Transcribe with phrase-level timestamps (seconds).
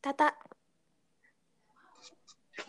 [0.00, 0.32] Tata.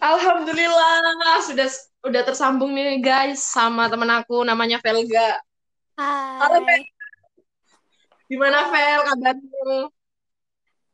[0.04, 1.68] Alhamdulillah sudah
[2.04, 5.40] udah tersambung nih guys sama temen aku namanya Velga.
[5.96, 6.76] Halo Vel.
[6.76, 6.84] Hai.
[8.28, 8.68] Gimana.
[8.68, 9.92] Vel kabarmu?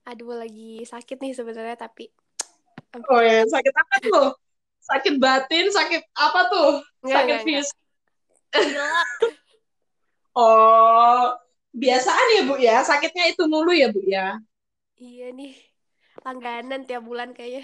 [0.06, 2.14] Aduh, lagi sakit nih sebenarnya tapi
[3.10, 4.28] Oh ya, sakit apa tuh?
[4.80, 6.72] Sakit batin, sakit apa tuh?
[7.04, 7.78] Sakit fisik.
[10.38, 11.34] Oh,
[11.74, 12.86] biasaan ya Bu ya?
[12.86, 14.38] Sakitnya itu mulu ya Bu ya?
[15.02, 15.67] Iya nih.
[16.28, 17.64] Langganan tiap bulan kayaknya.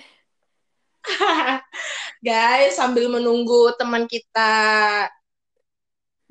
[2.23, 4.55] Guys, sambil menunggu teman kita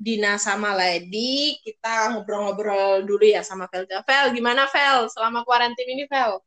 [0.01, 4.01] Dina sama Lady, kita ngobrol-ngobrol dulu ya sama Velga.
[4.01, 5.13] Vel, gimana Vel?
[5.13, 6.41] Selama kuarantin ini Vel?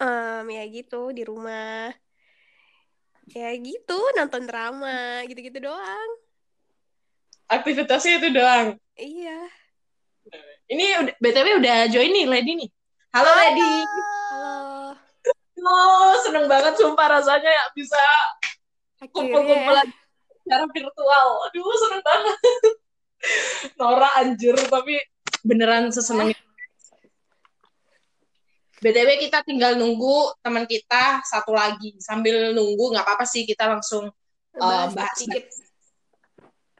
[0.00, 1.92] Em, ya gitu di rumah.
[3.28, 6.10] Ya gitu nonton drama gitu-gitu doang.
[7.52, 8.80] Aktivitasnya itu doang.
[8.96, 9.44] Iya.
[10.72, 12.70] Ini udah, BTW udah join nih Lady nih.
[13.12, 13.84] Halo Lady.
[15.62, 15.78] Halo.
[15.78, 18.02] Oh, seneng banget sumpah rasanya ya bisa
[19.14, 19.86] kumpul-kumpulan
[20.42, 21.28] secara virtual.
[21.46, 22.38] Aduh, seneng banget.
[23.78, 24.98] Nora anjir, tapi
[25.46, 26.34] beneran seseneng.
[28.82, 31.94] BTW kita tinggal nunggu teman kita satu lagi.
[32.02, 34.10] Sambil nunggu nggak apa-apa sih kita langsung
[34.52, 35.44] Bahas eh, bahas dikit.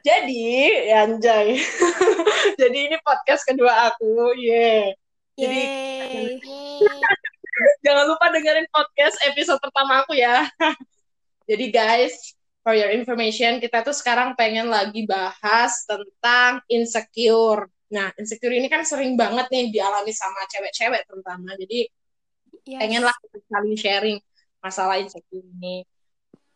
[0.03, 0.43] Jadi,
[0.91, 1.55] ya anjay.
[2.59, 4.35] Jadi ini podcast kedua aku.
[4.35, 4.91] Yeah.
[5.39, 7.23] Jadi Yeay.
[7.85, 10.47] Jangan lupa dengerin podcast episode pertama aku ya.
[11.49, 17.67] Jadi guys, for your information, kita tuh sekarang pengen lagi bahas tentang insecure.
[17.91, 21.53] Nah, insecure ini kan sering banget nih dialami sama cewek-cewek terutama.
[21.59, 21.85] Jadi
[22.63, 22.79] Yes.
[22.79, 24.17] pengen lah kita saling sharing
[24.63, 25.83] masalah insecure ini.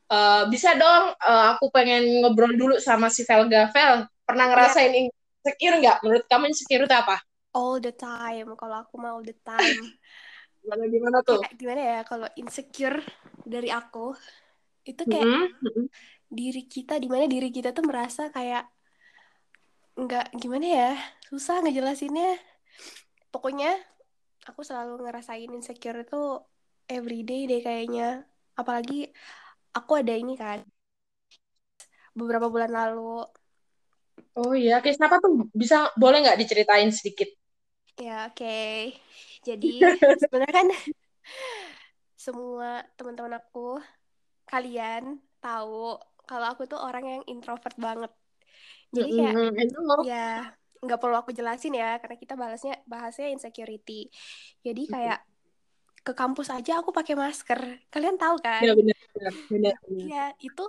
[0.07, 3.67] Eh, bisa dong, eh, aku pengen ngobrol dulu sama si Velga.
[3.75, 6.07] Vel, pernah ngerasain insecure nggak?
[6.07, 7.19] Menurut kamu insecure itu apa?
[7.51, 8.55] All the time.
[8.55, 9.59] Kalau aku mau all the time.
[10.63, 11.41] Gimana gimana tuh?
[11.41, 12.97] kayak gimana ya kalau insecure
[13.53, 13.99] dari aku
[14.89, 15.89] itu kayak Mm-mm, mm-mm.
[16.37, 18.63] diri kita di mana diri kita tuh merasa kayak
[20.01, 20.87] nggak gimana ya
[21.29, 22.27] susah ngejelasinnya
[23.33, 23.67] pokoknya
[24.49, 26.17] aku selalu ngerasain insecure itu
[26.95, 28.03] everyday deh kayaknya
[28.61, 28.95] apalagi
[29.77, 30.59] aku ada ini kan
[32.17, 32.99] beberapa bulan lalu
[34.41, 35.33] Oh iya, Oke, kenapa tuh?
[35.61, 37.27] Bisa boleh nggak diceritain sedikit?
[37.97, 38.53] ya oke
[39.47, 39.71] jadi
[40.23, 40.67] sebenarnya kan
[42.19, 43.79] semua teman-teman aku
[44.47, 45.95] kalian tahu
[46.27, 48.11] kalau aku tuh orang yang introvert banget.
[48.91, 49.33] Jadi kayak
[49.71, 50.03] know.
[50.03, 54.11] ya nggak perlu aku jelasin ya karena kita bahasnya bahasnya insecurity.
[54.59, 55.23] Jadi kayak
[56.03, 57.87] ke kampus aja aku pakai masker.
[57.87, 58.63] Kalian tahu kan?
[58.63, 59.73] Iya benar benar benar.
[59.87, 60.03] benar.
[60.07, 60.63] ya itu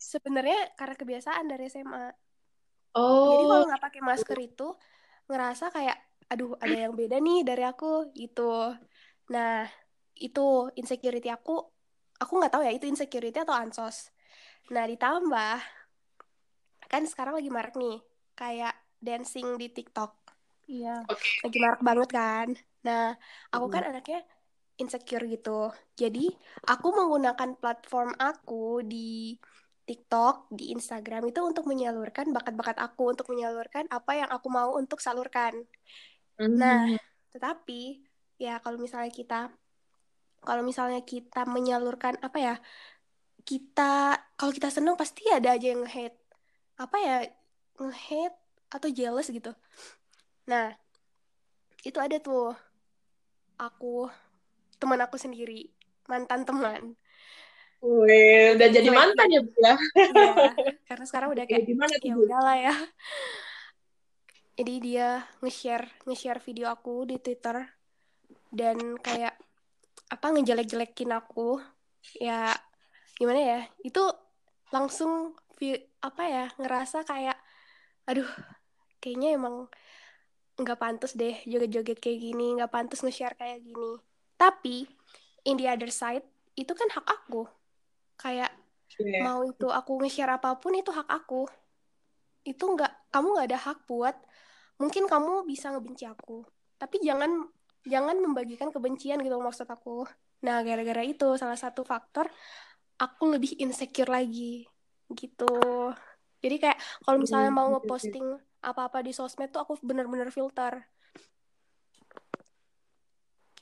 [0.00, 2.04] sebenarnya karena kebiasaan dari SMA
[2.94, 4.68] jadi Oh, kalau nggak pakai masker itu
[5.26, 5.98] ngerasa kayak
[6.30, 8.74] aduh ada yang beda nih dari aku gitu.
[9.30, 9.68] Nah
[10.14, 11.58] itu insecurity aku
[12.18, 14.10] aku nggak tahu ya itu insecurity atau ansos.
[14.72, 15.58] Nah ditambah
[16.88, 17.98] kan sekarang lagi marak nih
[18.38, 20.12] kayak dancing di TikTok.
[20.70, 21.04] Iya.
[21.44, 22.48] Lagi marak banget kan?
[22.86, 23.16] Nah
[23.52, 24.24] aku kan anaknya
[24.80, 25.70] insecure gitu.
[25.94, 26.30] Jadi
[26.66, 29.38] aku menggunakan platform aku di
[29.84, 34.98] TikTok, di Instagram itu untuk menyalurkan bakat-bakat aku, untuk menyalurkan apa yang aku mau untuk
[34.98, 35.52] salurkan.
[36.38, 36.98] Nah, Hmm.
[37.34, 38.02] tetapi
[38.38, 39.38] ya kalau misalnya kita
[40.44, 42.54] kalau misalnya kita menyalurkan apa ya?
[43.44, 46.18] Kita kalau kita seneng pasti ada aja yang nge-hate.
[46.80, 47.16] Apa ya?
[47.80, 48.36] Nge-hate
[48.74, 49.52] atau jealous gitu.
[50.50, 50.74] Nah,
[51.84, 52.56] itu ada tuh
[53.58, 54.08] aku
[54.80, 55.70] teman aku sendiri,
[56.10, 56.82] mantan teman.
[57.84, 59.74] Wih, udah jadi mantan ya, Bu ya?
[60.08, 60.32] Iya,
[60.88, 62.74] karena sekarang udah Kayak gimana ya udahlah ya.
[64.54, 67.66] Jadi dia nge-share nge-share video aku di Twitter
[68.54, 69.34] dan kayak
[70.10, 71.58] apa ngejelek-jelekin aku.
[72.22, 72.54] Ya
[73.18, 73.60] gimana ya?
[73.82, 74.02] Itu
[74.70, 75.34] langsung
[76.04, 76.44] apa ya?
[76.60, 77.38] ngerasa kayak
[78.04, 78.28] aduh,
[79.00, 79.66] kayaknya emang
[80.54, 83.98] nggak pantas deh joget-joget kayak gini, nggak pantas nge-share kayak gini.
[84.38, 84.86] Tapi
[85.48, 86.22] in the other side
[86.54, 87.50] itu kan hak aku.
[88.14, 88.54] Kayak
[88.94, 89.26] Iya.
[89.26, 91.50] mau itu aku nge-share apa pun itu hak aku
[92.48, 94.16] itu nggak kamu nggak ada hak buat
[94.80, 96.44] mungkin kamu bisa ngebenci aku.
[96.80, 97.30] Tapi jangan
[97.92, 99.90] jangan membagikan kebencian gitu maksud aku.
[100.46, 102.26] Nah gara-gara itu salah satu faktor
[103.02, 104.66] aku lebih insecure lagi.
[105.20, 105.44] Gitu.
[106.42, 108.26] Jadi kayak kalau misalnya mau Hmm, ngeposting
[108.70, 110.72] apa-apa di sosmed tuh aku bener-bener filter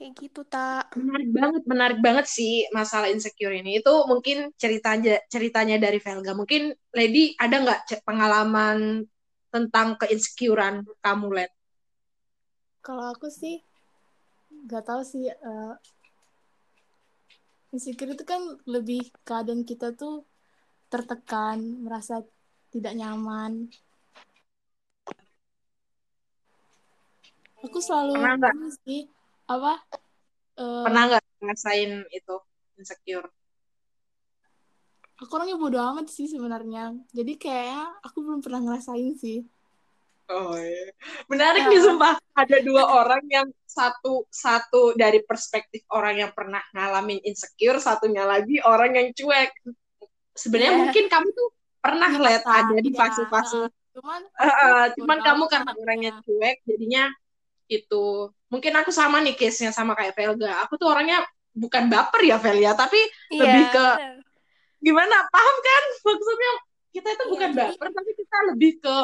[0.02, 3.78] kayak gitu tak Menarik banget, menarik banget sih masalah insecure ini.
[3.78, 6.34] Itu mungkin ceritanya ceritanya dari Velga.
[6.34, 9.06] Mungkin Lady ada nggak pengalaman
[9.54, 11.52] tentang keinsecurean kamu, Led?
[12.82, 13.62] Kalau aku sih
[14.66, 15.74] nggak tahu sih eh,
[17.70, 20.26] insecure itu kan lebih keadaan kita tuh
[20.90, 22.20] tertekan merasa
[22.68, 23.72] tidak nyaman
[27.64, 29.00] aku selalu ini sih
[29.48, 29.72] apa
[30.58, 32.36] eh, Pernah nggak ngerasain itu
[32.78, 33.28] insecure?
[35.22, 39.46] aku orangnya bodo amat sih sebenarnya jadi kayaknya aku belum pernah ngerasain sih
[40.32, 40.88] Oh iya.
[41.28, 42.16] Menarik nih sumpah.
[42.32, 48.56] Ada dua orang yang satu satu dari perspektif orang yang pernah ngalamin insecure, satunya lagi
[48.64, 49.50] orang yang cuek.
[50.32, 50.80] Sebenarnya Iya.
[50.88, 51.48] mungkin kamu tuh
[51.84, 53.68] pernah lihat ada di iya, fase-fase.
[53.92, 57.04] cuman Eh, eh, cuman kamu karena orangnya cuek, jadinya
[57.78, 58.04] itu.
[58.52, 60.50] Mungkin aku sama nih case-nya sama kayak Velga.
[60.66, 62.98] Aku tuh orangnya bukan baper ya Vel ya, tapi
[63.32, 63.84] Iya, Lebih ke
[64.82, 65.16] gimana?
[65.32, 65.82] Paham kan?
[66.06, 66.52] Maksudnya
[66.94, 68.94] kita itu Iya, bukan jadi- baper, tapi kita lebih ke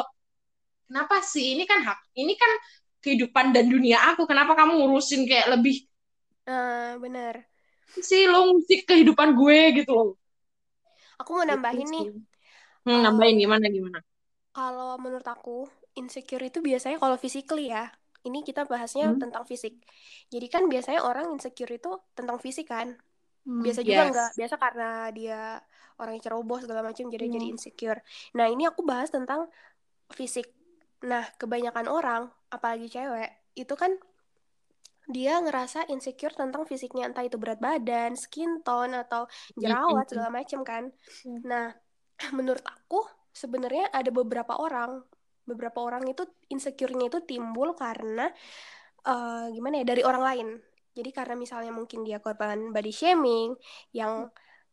[0.89, 2.51] kenapa sih ini kan hak, ini kan
[3.03, 4.21] kehidupan dan dunia aku.
[4.29, 5.75] Kenapa kamu ngurusin kayak lebih
[6.45, 7.45] Eh, bener.
[8.07, 10.09] sih lo ngusik kehidupan gue gitu loh.
[11.21, 12.05] Aku mau nambahin Gitu nih.
[12.85, 13.99] Hmm, nambahin gimana gimana?
[14.57, 15.57] kalau menurut aku
[15.99, 17.83] insecure itu biasanya kalau physically ya.
[18.27, 19.19] Ini kita bahasnya Hmm.
[19.21, 19.79] tentang fisik.
[20.27, 22.95] Jadi kan biasanya orang insecure itu tentang fisik kan.
[23.47, 23.63] Hmm.
[23.63, 24.09] Biasa juga Yes.
[24.11, 24.31] enggak.
[24.35, 25.39] Biasa karena dia
[25.99, 27.33] orang yang ceroboh segala macam jadi Iya.
[27.39, 27.99] jadi insecure.
[28.35, 29.47] Nah, ini aku bahas tentang
[30.11, 30.47] fisik.
[31.03, 33.95] Nah, kebanyakan orang, apalagi cewek, itu kan
[35.09, 39.25] dia ngerasa insecure tentang fisiknya entah itu berat badan, skin tone atau
[39.57, 40.09] jerawat Mm-mm.
[40.11, 40.83] segala macam kan.
[41.25, 41.41] Hmm.
[41.49, 41.73] Nah,
[42.37, 42.99] menurut aku
[43.33, 45.01] sebenarnya ada beberapa orang,
[45.49, 46.23] beberapa orang itu
[46.53, 48.29] insecure-nya itu timbul karena
[49.07, 50.47] eh, gimana ya dari orang lain.
[50.97, 53.55] Jadi karena misalnya mungkin dia korban body shaming
[53.95, 54.27] yang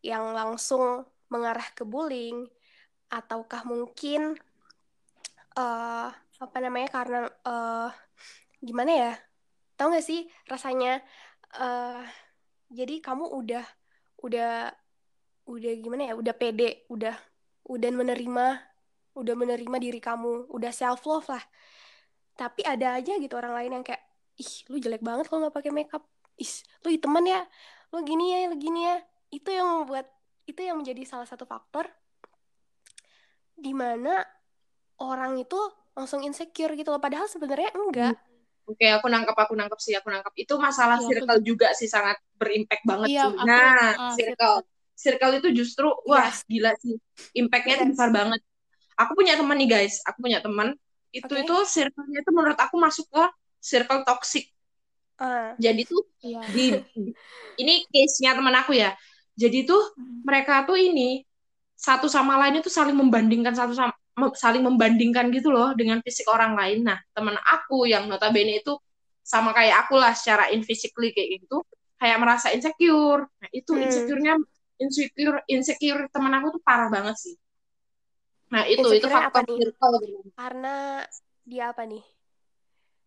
[0.04, 2.46] yang langsung mengarah ke bullying
[3.10, 4.34] ataukah mungkin
[5.56, 6.08] eh
[6.44, 7.18] apa namanya karena
[7.48, 7.90] eh
[8.66, 9.12] gimana ya?
[9.76, 10.20] Tahu nggak sih
[10.52, 11.00] rasanya
[11.56, 12.02] eh
[12.78, 13.64] jadi kamu udah
[14.26, 14.50] udah
[15.52, 16.14] udah gimana ya?
[16.18, 17.14] Udah pede, udah
[17.70, 18.46] udah menerima
[19.16, 21.40] udah menerima diri kamu, udah self love lah.
[22.36, 24.04] Tapi ada aja gitu orang lain yang kayak,
[24.36, 26.04] ih lu jelek banget kalau nggak pakai makeup.
[26.36, 26.52] Ih
[26.84, 27.40] lu hiteman ya,
[27.96, 28.96] lu gini ya, lu gini ya.
[29.32, 30.06] Itu yang membuat
[30.44, 31.88] itu yang menjadi salah satu faktor
[33.56, 34.20] di mana
[35.00, 35.56] orang itu
[35.96, 37.00] langsung insecure gitu loh.
[37.00, 38.20] Padahal sebenarnya enggak.
[38.66, 40.34] Oke, aku nangkap, aku nangkap sih, aku nangkap.
[40.34, 43.32] Itu masalah Iya, aku circle juga sih sangat berimpact banget Iya, sih.
[43.32, 44.56] aku- Nah, ah, circle.
[44.96, 46.42] Circle itu justru, wah Yes.
[46.50, 46.98] gila sih.
[47.38, 47.88] Impactnya Yes.
[47.94, 48.40] besar banget.
[48.96, 50.72] Aku punya teman nih guys, aku punya teman.
[51.12, 51.44] Itu Oke.
[51.44, 53.22] itu circle-nya itu menurut aku masuk ke
[53.60, 54.48] circle toxic.
[55.16, 56.44] Ah, Jadi tuh Iya.
[56.52, 57.16] di, di-
[57.56, 58.92] ini case-nya teman aku ya.
[59.36, 60.24] Jadi tuh Hmm.
[60.24, 61.24] mereka tuh ini
[61.76, 63.92] satu sama lain itu saling membandingkan satu sama
[64.32, 66.88] saling membandingkan gitu loh dengan fisik orang lain.
[66.88, 68.76] Nah, teman aku yang notabene itu
[69.20, 71.60] sama kayak aku lah secara in physically kayak gitu,
[72.00, 73.28] kayak merasa insecure.
[73.28, 73.84] Nah, itu Hmm.
[73.84, 74.34] insecure-nya
[74.80, 77.34] insecure insecure teman aku tuh parah banget sih.
[78.52, 79.58] Nah, itu itu apa faktor nih?
[79.58, 79.94] circle
[80.38, 80.74] karena
[81.46, 82.04] dia apa nih?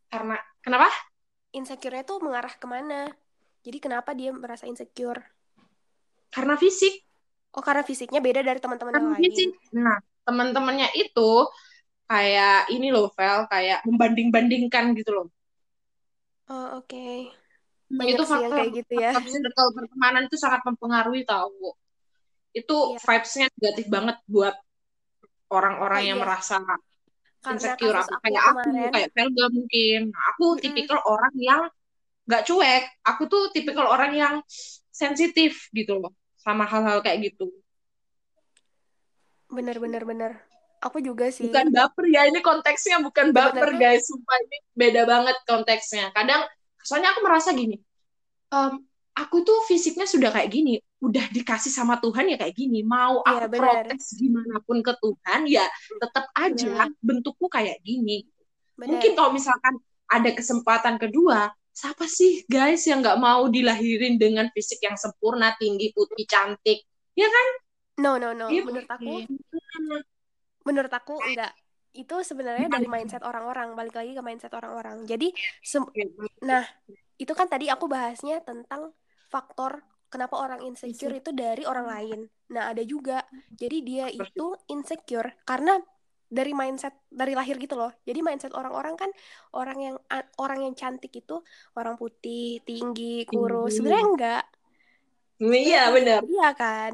[0.09, 0.89] karena kenapa?
[1.53, 3.09] Insecure-nya tuh mengarah ke mana?
[3.65, 5.21] Jadi kenapa dia merasa insecure?
[6.29, 6.93] Karena fisik.
[7.57, 9.21] Oh, karena fisiknya beda dari teman-teman yang lain.
[9.25, 9.49] fisik.
[9.73, 11.29] Nah, teman-temannya itu
[12.05, 15.27] kayak ini loh, Vel, kayak membanding-bandingkan gitu loh.
[16.49, 17.05] Oh, oke.
[17.89, 19.11] Nah, Banyak itu faktor, kayak gitu ya.
[19.17, 21.73] faktor circle pertemanan itu sangat mempengaruhi tahu.
[22.53, 23.01] Itu Iya.
[23.05, 24.55] vibes-nya negatif banget buat
[25.49, 26.23] orang-orang Oh, yang iya.
[26.25, 26.55] merasa
[27.39, 28.91] Karena insecure aku aku kayak aku kemarin.
[28.93, 29.99] kayak Velga mungkin.
[30.11, 30.61] Nah, aku Mm-mm.
[30.61, 31.61] tipikal orang yang
[32.27, 32.83] nggak cuek.
[33.05, 34.35] Aku tuh tipikal orang yang
[34.91, 37.47] sensitif gitu loh sama hal-hal kayak gitu.
[39.49, 40.31] Bener, bener, bener.
[40.79, 41.49] Aku juga sih.
[41.49, 44.07] Bukan baper ya, ini konteksnya bukan baper Sebenarnya- guys.
[44.07, 46.13] Sumpah ini beda banget konteksnya.
[46.13, 46.47] Kadang
[46.83, 47.79] soalnya aku merasa gini.
[48.49, 48.81] em,
[49.13, 52.83] aku tuh fisiknya sudah kayak gini, udah dikasih sama Tuhan ya kayak gini.
[52.83, 55.65] Mau Iya, aku protes gimana pun ke Tuhan, ya
[55.99, 56.99] tetap aja Benar.
[56.99, 58.27] bentukku kayak gini.
[58.75, 58.99] Bener.
[58.99, 59.79] Mungkin kalau misalkan
[60.09, 65.95] ada kesempatan kedua, siapa sih guys yang nggak mau dilahirin dengan fisik yang sempurna, tinggi,
[65.95, 66.83] putih, cantik?
[67.15, 67.47] Ya kan?
[67.99, 68.47] No, no, no.
[68.51, 70.01] Iya, Menurut aku, Hmm.
[70.67, 71.51] menurut aku enggak.
[71.89, 73.73] Itu sebenarnya dari mindset orang-orang.
[73.75, 75.03] Balik lagi ke mindset orang-orang.
[75.03, 75.89] Jadi, sem-
[76.43, 76.63] nah,
[77.19, 78.93] itu kan tadi aku bahasnya tentang
[79.27, 82.19] faktor kenapa orang insecure itu dari orang lain.
[82.51, 83.23] Nah, ada juga.
[83.53, 85.77] Jadi dia itu insecure karena
[86.29, 87.89] dari mindset dari lahir gitu loh.
[88.05, 89.09] Jadi mindset orang-orang kan
[89.57, 89.95] orang yang
[90.37, 91.41] orang yang cantik itu
[91.73, 93.77] orang putih, tinggi, kurus.
[93.77, 94.43] Sebenarnya enggak.
[95.39, 96.21] Iya benar.
[96.25, 96.93] Iya kan?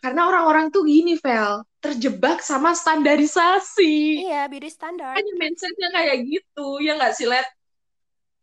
[0.00, 4.24] Karena orang-orang tuh gini, Vel, terjebak sama standarisasi.
[4.24, 5.12] Iya, beauty standard.
[5.12, 7.44] Hanya mindsetnya kayak gitu, ya nggak sih, Let?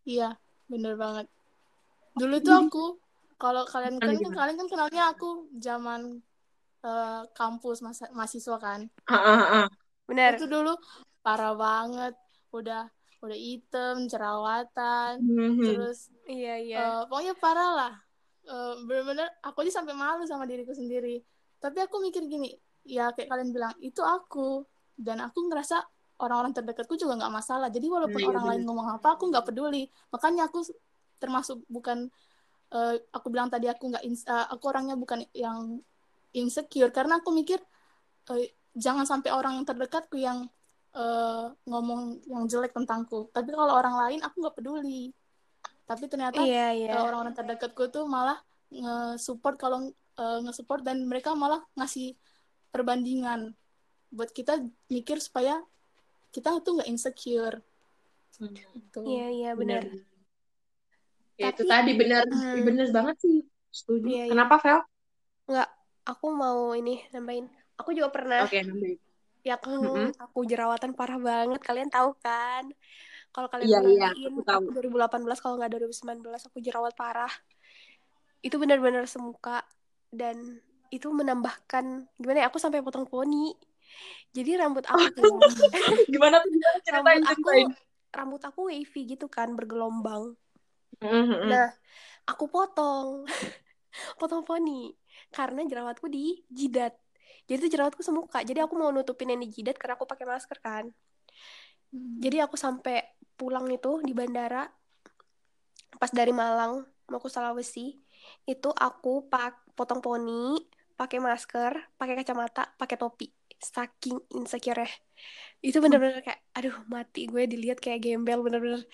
[0.05, 0.37] Iya,
[0.69, 1.25] bener banget.
[2.13, 2.85] Dulu tuh aku
[3.37, 6.21] kalau kalian kan, kan kalian kan kenalnya aku zaman
[6.81, 8.89] eh, kampus masa mahasiswa kan.
[9.09, 9.65] Ah.
[10.07, 10.37] Bener.
[10.37, 10.73] itu dulu
[11.21, 12.13] parah banget.
[12.53, 15.65] Udah udah hitam jerawatan Mhm.
[15.65, 16.77] terus Iya, iya.
[16.77, 17.93] eh, pokoknya parah lah.
[18.45, 21.19] Eh, bener-bener aku aja sampai malu sama diriku sendiri.
[21.57, 22.53] Tapi aku mikir gini
[22.87, 24.63] ya kayak kalian bilang itu aku.
[24.97, 25.77] Dan aku ngerasa
[26.17, 27.69] orang-orang terdekatku juga nggak masalah.
[27.69, 29.85] Jadi walaupun iya, orang lain ngomong apa aku nggak peduli.
[30.09, 30.65] Makanya aku
[31.21, 32.09] termasuk bukan
[32.73, 35.79] eh, aku bilang tadi aku nggak eh, aku orangnya bukan yang
[36.35, 37.59] insecure karena aku mikir
[38.33, 40.45] eh, jangan sampai orang yang terdekatku yang
[40.95, 45.11] eh, ngomong yang jelek tentangku tapi kalau orang lain aku nggak peduli
[45.87, 46.91] tapi ternyata Iya, iya.
[46.91, 49.87] eh, orang-orang terdekatku tuh malah nge-support kalau
[50.19, 52.19] eh, nge-support dan mereka malah ngasih
[52.71, 53.55] perbandingan
[54.11, 54.59] buat kita
[54.91, 55.63] mikir supaya
[56.35, 57.63] kita tuh nggak insecure
[58.37, 58.53] Hmm.
[58.53, 59.01] gitu.
[59.01, 59.81] Iya, iya, bener.
[61.37, 62.65] Ya itu Tapi- tadi benar Hmm.
[62.65, 63.37] benar banget sih.
[63.69, 64.05] Setuju.
[64.09, 64.31] Iya, iya.
[64.33, 64.79] Kenapa, Vel?
[65.47, 65.69] Nggak,
[66.05, 67.45] aku mau ini nambahin.
[67.77, 68.97] Aku juga pernah Oke, nambahin.
[69.45, 70.11] yang Mm-mm.
[70.17, 71.61] aku jerawatan parah banget.
[71.61, 72.67] Kalian tahu kan?
[73.29, 74.61] Kalau kalian Iya, iya, perhatiin, aku tahu.
[74.65, 77.29] aku 2018 kalau nggak 2019 aku jerawat parah.
[78.41, 79.61] Itu benar-benar semuka
[80.09, 80.57] dan
[80.89, 82.45] itu menambahkan gimana ya?
[82.49, 83.53] Aku sampai potong poni.
[84.33, 85.23] Jadi rambut aku tuh
[86.13, 87.69] Gimana tuh gimana ceritain rambut aku ceritain.
[88.09, 90.33] rambut aku wavy gitu kan bergelombang.
[91.01, 91.47] Mhm.
[91.49, 91.69] Nah,
[92.25, 93.25] aku potong.
[94.19, 94.93] potong poni
[95.33, 96.93] karena jerawatku di jidat.
[97.47, 98.43] Jadi itu jerawatku semuka.
[98.43, 100.85] Jadi aku mau nutupin yang di jidat karena aku pakai masker kan.
[101.91, 102.19] Hmm.
[102.19, 104.67] Jadi aku sampai pulang itu di bandara
[105.97, 107.95] pas dari Malang mau ke Sulawesi
[108.45, 110.57] itu aku pak potong poni,
[110.99, 113.27] pakai masker, pakai kacamata, pakai topi.
[113.57, 114.89] Saking insecure ya.
[115.63, 118.85] Itu bener-bener kayak aduh mati gue dilihat kayak gembel bener-bener.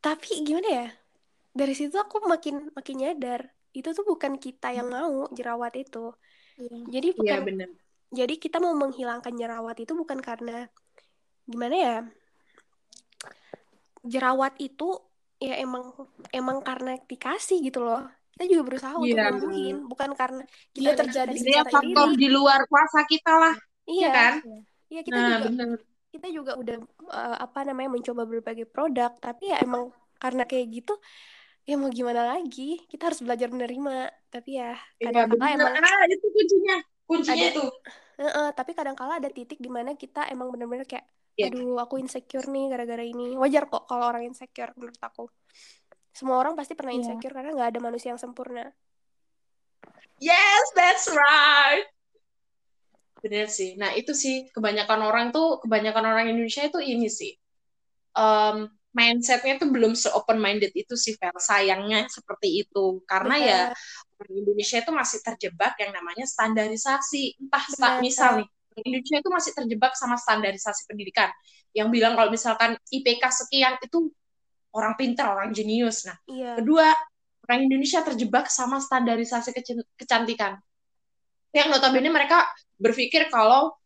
[0.00, 0.86] Tapi gimana ya?
[1.60, 3.40] Dari situ aku makin makin nyadar
[3.78, 5.98] itu tuh bukan kita yang mau jerawat itu.
[6.58, 6.76] Iya.
[6.94, 7.68] Jadi Iya, bukan benar.
[8.18, 10.52] jadi kita mau menghilangkan jerawat itu bukan karena
[11.50, 11.94] gimana ya?
[14.12, 14.84] Jerawat itu
[15.42, 15.84] ya emang
[16.38, 18.00] emang karena dikasih gitu loh.
[18.36, 19.24] Kita juga berusaha untuk Iya.
[19.24, 20.42] nyembuhin, bukan karena
[20.76, 22.14] kita terjadi kita Dia secara faktor diri.
[22.20, 23.54] di luar kuasa kita lah,
[23.90, 24.32] Iya, ya kan?
[24.90, 25.78] iya kita Nah, juga benar.
[26.14, 26.76] kita juga udah
[27.18, 29.84] eh, apa namanya mencoba berbagai produk, tapi ya emang
[30.22, 30.92] karena kayak gitu
[31.66, 32.78] ya mau gimana lagi?
[32.86, 34.08] Kita harus belajar menerima.
[34.30, 35.74] Tapi ya Iya, kadang-kala benar.
[35.74, 36.76] emang Ah, itu kuncinya.
[37.06, 37.64] Kuncinya Ada- itu.
[38.16, 41.04] Heeh, tapi kadang-kala ada titik di mana kita emang bener-bener kayak,
[41.36, 41.52] Iya.
[41.52, 43.36] aduh aku insecure nih gara-gara ini.
[43.36, 45.28] Wajar kok kalau orang insecure menurut aku.
[46.16, 47.04] Semua orang pasti pernah Iya.
[47.04, 48.72] insecure karena nggak ada manusia yang sempurna.
[50.16, 51.84] Yes, that's right.
[53.20, 53.76] Bener sih.
[53.76, 57.36] Nah, itu sih kebanyakan orang tuh, kebanyakan orang Indonesia itu ini sih.
[58.16, 58.64] Em,
[58.96, 61.36] mindsetnya tuh belum se-open minded itu sih, Fel.
[61.36, 63.04] Sayangnya seperti itu.
[63.04, 64.16] Karena ya Benar.
[64.16, 67.36] orang Indonesia itu masih terjebak yang namanya standarisasi.
[67.36, 68.00] Entah sta- Benar.
[68.00, 71.28] misal nih, orang Indonesia itu masih terjebak sama standarisasi pendidikan.
[71.76, 74.08] Yang bilang kalau misalkan IPK sekian itu
[74.72, 76.08] orang pintar, orang jenius.
[76.08, 76.88] Nah, Iya, Kedua,
[77.44, 79.52] orang Indonesia terjebak sama standarisasi
[80.00, 80.56] kecantikan.
[81.52, 82.48] Yang notabene mereka
[82.80, 83.76] berpikir kalau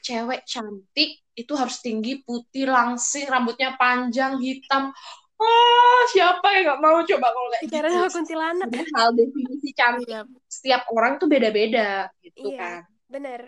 [0.00, 4.90] cewek cantik itu harus tinggi, putih, langsing, rambutnya panjang, hitam.
[5.38, 7.98] Ah, siapa yang nggak mau coba kalau kayak bicara gitu?
[8.14, 8.68] kuntilanak.
[8.74, 10.20] Padahal definisi cantik Iya.
[10.50, 12.58] setiap orang tuh beda-beda gitu Iya.
[12.58, 12.82] kan.
[13.08, 13.40] Bener.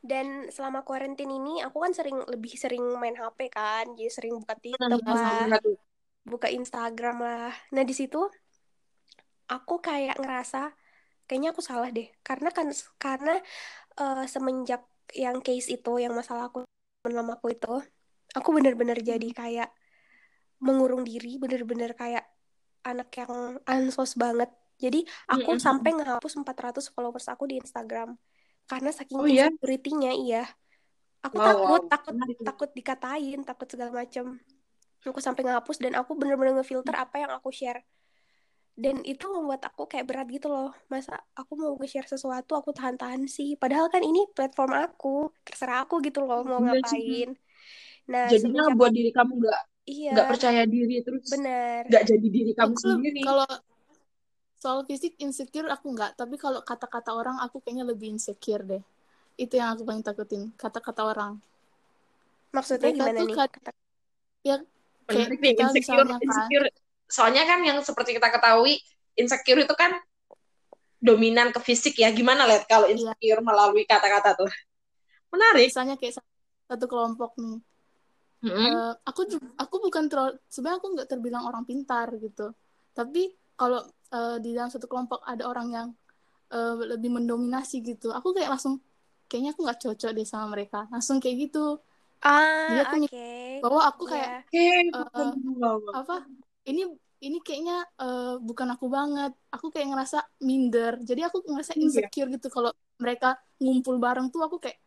[0.00, 4.54] Dan selama karantin ini aku kan sering lebih sering main HP kan, jadi sering buka
[4.56, 5.14] TikTok Iya,
[5.52, 5.60] lah,
[6.32, 7.52] buka Instagram lah.
[7.74, 8.18] Nah di situ
[9.50, 10.58] aku kayak ngerasa
[11.26, 12.68] kayaknya aku salah deh, karena kan
[13.04, 13.32] karena
[14.00, 14.82] eh, semenjak
[15.24, 16.58] yang case itu, yang masalah aku
[17.02, 17.68] temen lamaku itu,
[18.36, 19.68] aku bener-bener jadi kayak
[20.66, 22.24] mengurung diri, bener-bener kayak
[22.88, 23.32] anak yang
[23.72, 24.50] ansos banget.
[24.82, 24.98] Jadi
[25.32, 25.60] aku Mm-mm.
[25.66, 28.16] sampai ngehapus 400 followers aku di Instagram
[28.70, 29.50] karena saking Oh iya?
[29.50, 30.38] insecurity-nya iya.
[31.26, 31.90] Aku Wow, takut, wow.
[31.92, 34.26] takut, takut dikatain, takut segala macam.
[35.08, 37.80] Aku sampai ngehapus dan aku bener-bener ngefilter apa yang aku share.
[38.80, 40.72] Dan itu membuat aku kayak berat gitu loh.
[40.92, 43.52] Masa aku mau nge-share sesuatu aku tahan-tahan sih.
[43.60, 47.04] Padahal kan ini platform aku, terserah aku gitu loh mau Bener sih.
[47.04, 47.28] ngapain.
[48.08, 51.82] Nah, Jadinya buat diri kamu nggak iya, nggak percaya diri terus bener.
[51.90, 53.20] nggak jadi diri kamu Aku sendiri.
[53.28, 53.46] kalau
[54.62, 58.82] soal fisik insecure aku nggak, tapi kalau kata-kata orang aku kayaknya lebih insecure deh.
[59.42, 61.32] Itu yang aku paling takutin, kata-kata orang.
[62.56, 63.36] Maksudnya Mereka gimana tuh nih?
[63.40, 63.78] Kata-
[64.48, 64.56] Ya
[65.10, 66.66] kayak kita insecure, misalnya kan, insecure.
[67.10, 68.78] Soalnya kan yang seperti kita ketahui,
[69.18, 69.98] insecure itu kan
[71.02, 72.14] dominan ke fisik ya.
[72.14, 72.96] Gimana, Let, kalau Iya.
[72.96, 74.50] insecure melalui kata-kata tuh?
[75.30, 75.70] Menarik.
[75.70, 76.18] misalnya kayak
[76.66, 77.58] satu kelompok nih.
[78.40, 78.56] Mm-mm.
[78.56, 82.50] Eh, aku juga, aku bukan terlalu sebenarnya aku nggak terbilang orang pintar gitu.
[82.96, 83.84] Tapi kalau
[84.16, 85.88] uh, di dalam satu kelompok ada orang yang
[86.54, 88.80] uh, lebih mendominasi gitu aku kayak langsung
[89.28, 91.76] kayaknya aku nggak cocok deh sama mereka langsung kayak gitu
[92.24, 93.60] ah jadi aku okay.
[93.60, 95.32] bahwa aku kayak Oke, uh,
[95.92, 96.16] apa
[96.68, 96.82] ini
[97.20, 99.32] ini kayaknya uh, bukan aku banget.
[99.52, 100.96] Aku kayak ngerasa minder.
[101.04, 101.84] Jadi aku ngerasa Iya.
[101.84, 104.80] insecure gitu kalau mereka ngumpul bareng tuh aku kayak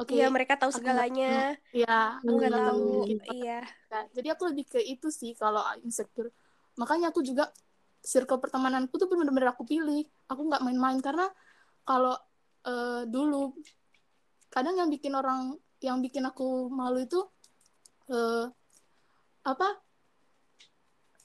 [0.00, 1.56] oke Iya mereka tahu segalanya.
[1.72, 3.30] ya aku nggak tahu gitu.
[3.36, 3.60] iya.
[3.92, 6.32] Nah, jadi aku lebih ke itu sih kalau insecure.
[6.80, 7.52] Makanya aku juga
[8.00, 10.08] circle pertemananku tuh bener-bener aku pilih.
[10.32, 11.28] Aku nggak main-main karena
[11.84, 12.16] kalau
[12.64, 13.52] eh, dulu
[14.48, 17.20] kadang yang bikin orang yang bikin aku malu itu
[18.08, 18.48] eh,
[19.44, 19.68] apa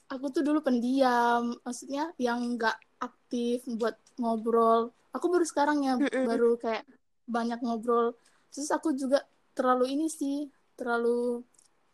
[0.06, 4.94] aku tuh dulu pendiam maksudnya yang nggak aktif buat ngobrol.
[5.12, 6.86] Aku baru sekarang ya baru kayak
[7.26, 8.14] banyak ngobrol.
[8.52, 9.24] Terus aku juga
[9.56, 10.46] terlalu ini sih
[10.78, 11.42] terlalu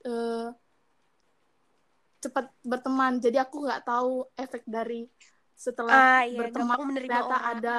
[0.04, 0.48] eh,
[2.22, 3.18] cepat berteman.
[3.18, 5.08] Jadi aku nggak tahu efek dari
[5.56, 7.76] setelah ah iya berteman ternyata orang ada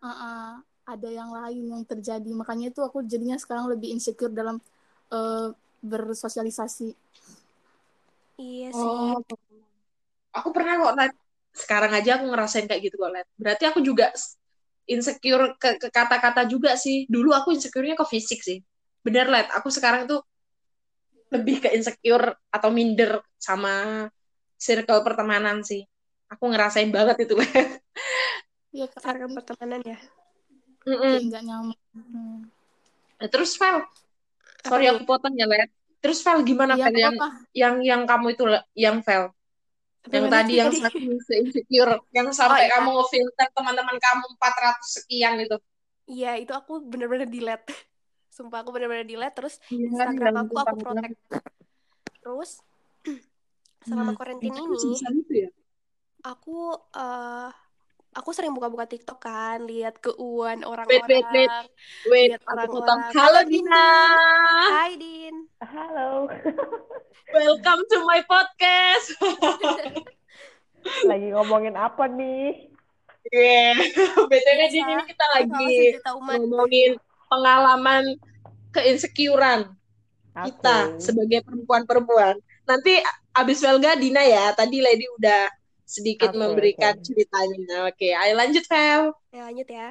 [0.00, 0.50] uh, uh,
[0.86, 2.30] ada yang lain yang terjadi.
[2.32, 4.62] Makanya itu aku jadinya sekarang lebih insecure dalam
[5.10, 5.50] eh,
[5.82, 6.94] bersosialisasi.
[8.36, 8.86] Iya sih.
[8.86, 9.18] Oh,
[10.36, 11.14] aku pernah kok, Let.
[11.56, 13.26] Sekarang aja aku ngerasain kayak gitu kok, Let.
[13.40, 14.12] Berarti aku juga
[14.86, 17.08] insecure ke, ke kata-kata juga sih.
[17.08, 18.60] Dulu aku insecure-nya ke fisik sih.
[19.00, 19.48] Bener, Let.
[19.56, 20.20] Aku sekarang tuh
[21.32, 24.06] lebih ke insecure atau minder sama
[24.54, 25.82] circle pertemanan sih.
[26.30, 27.82] Aku ngerasain banget itu, Let.
[28.76, 29.96] ya cara karena pertemanan ya
[30.86, 32.44] nggak nyaman Hmm.
[33.16, 33.80] Nah, Terus, Vel,
[34.60, 35.72] sorry aku potong ya, Let.
[36.04, 37.16] Terus, Vel, gimana, iya Vel, yang,
[37.56, 38.44] yang, yang kamu itu,
[38.76, 39.32] yang Vel?
[40.14, 41.06] Yang tadi yang saking
[41.42, 42.74] insecure yang sampai iya.
[42.78, 45.56] kamu ngefilter teman-teman kamu 400 sekian gitu
[46.12, 47.66] Iya, itu aku bener-bener delete.
[48.36, 51.16] Sumpah aku bener-bener delete terus Iya, Instagram aku aku protect.
[52.22, 52.50] Terus
[53.88, 54.98] selama Hmm, karantin itu ini
[55.46, 55.50] ya
[56.30, 57.50] aku eh
[58.16, 61.52] aku sering buka-buka TikTok kan, lihat keuan wait wait wait.
[61.52, 61.64] orang-orang,
[62.08, 63.00] wait lihat aku potong.
[63.04, 63.20] orang-orang.
[63.20, 63.88] halo Halo, Din, Dina.
[64.72, 65.34] Hai Din.
[65.60, 66.08] Halo,
[67.36, 69.06] welcome to my podcast.
[71.04, 72.72] Lagi ngomongin apa nih?
[73.28, 73.76] yeah.
[74.16, 75.68] btw Biasa, Din ini kita lagi
[76.40, 76.90] ngomongin
[77.28, 78.16] pengalaman
[78.72, 79.76] keinsecurean
[80.36, 82.40] kita sebagai perempuan-perempuan.
[82.64, 82.96] Nanti
[83.36, 84.52] abis Velga Dina ya.
[84.56, 85.48] Tadi Lady udah
[85.86, 87.06] sedikit Oke, memberikan oke.
[87.06, 89.88] ceritanya oke ayo lanjut Vel Ya, lanjut ya.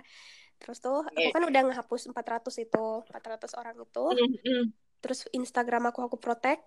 [0.58, 1.34] Terus tuh aku Oke.
[1.36, 4.06] kan udah ngehapus 400 itu, 400 orang itu.
[4.18, 4.64] Mm-mm.
[5.04, 6.66] Terus Instagram aku aku protect.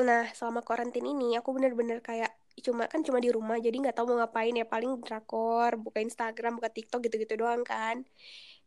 [0.00, 2.32] Nah, selama karantin ini aku bener-bener kayak
[2.62, 6.56] cuma kan cuma di rumah jadi nggak tahu mau ngapain ya paling drakor, buka Instagram,
[6.56, 8.02] buka TikTok gitu-gitu doang kan.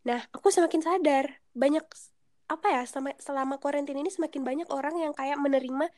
[0.06, 1.82] Nah, aku semakin sadar banyak
[2.48, 5.92] apa ya selama selama karantin ini semakin banyak orang yang kayak menerima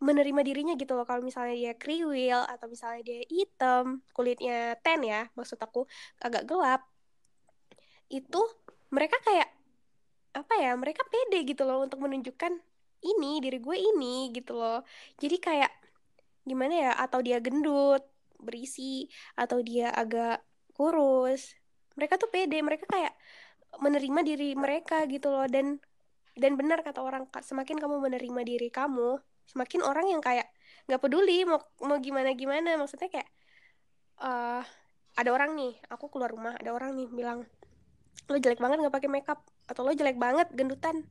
[0.00, 1.08] menerima dirinya gitu loh.
[1.08, 5.88] Kalau misalnya dia kriwil atau misalnya dia hitam kulitnya tan ya maksud aku
[6.20, 6.84] agak gelap
[8.12, 8.42] itu
[8.92, 9.50] mereka kayak
[10.36, 12.60] apa ya mereka pede gitu loh untuk menunjukkan
[13.02, 14.84] ini diri gue ini gitu loh.
[15.16, 15.72] Jadi kayak
[16.46, 18.04] gimana ya atau dia gendut
[18.36, 20.44] berisi atau dia agak
[20.76, 21.56] kurus
[21.96, 22.60] mereka tuh pede.
[22.60, 23.16] Mereka kayak
[23.80, 25.48] menerima diri mereka gitu loh.
[25.48, 25.80] Dan
[26.36, 29.16] dan benar kata orang "Kak, semakin kamu menerima diri kamu
[29.50, 30.46] semakin orang yang kayak
[30.86, 32.76] nggak peduli mau mau gimana gimana.
[32.80, 33.28] Maksudnya kayak
[34.22, 34.62] eh
[35.16, 37.38] ada orang nih aku keluar rumah ada orang nih bilang
[38.30, 41.06] lo jelek banget nggak pakai makeup atau lo jelek banget gendutan.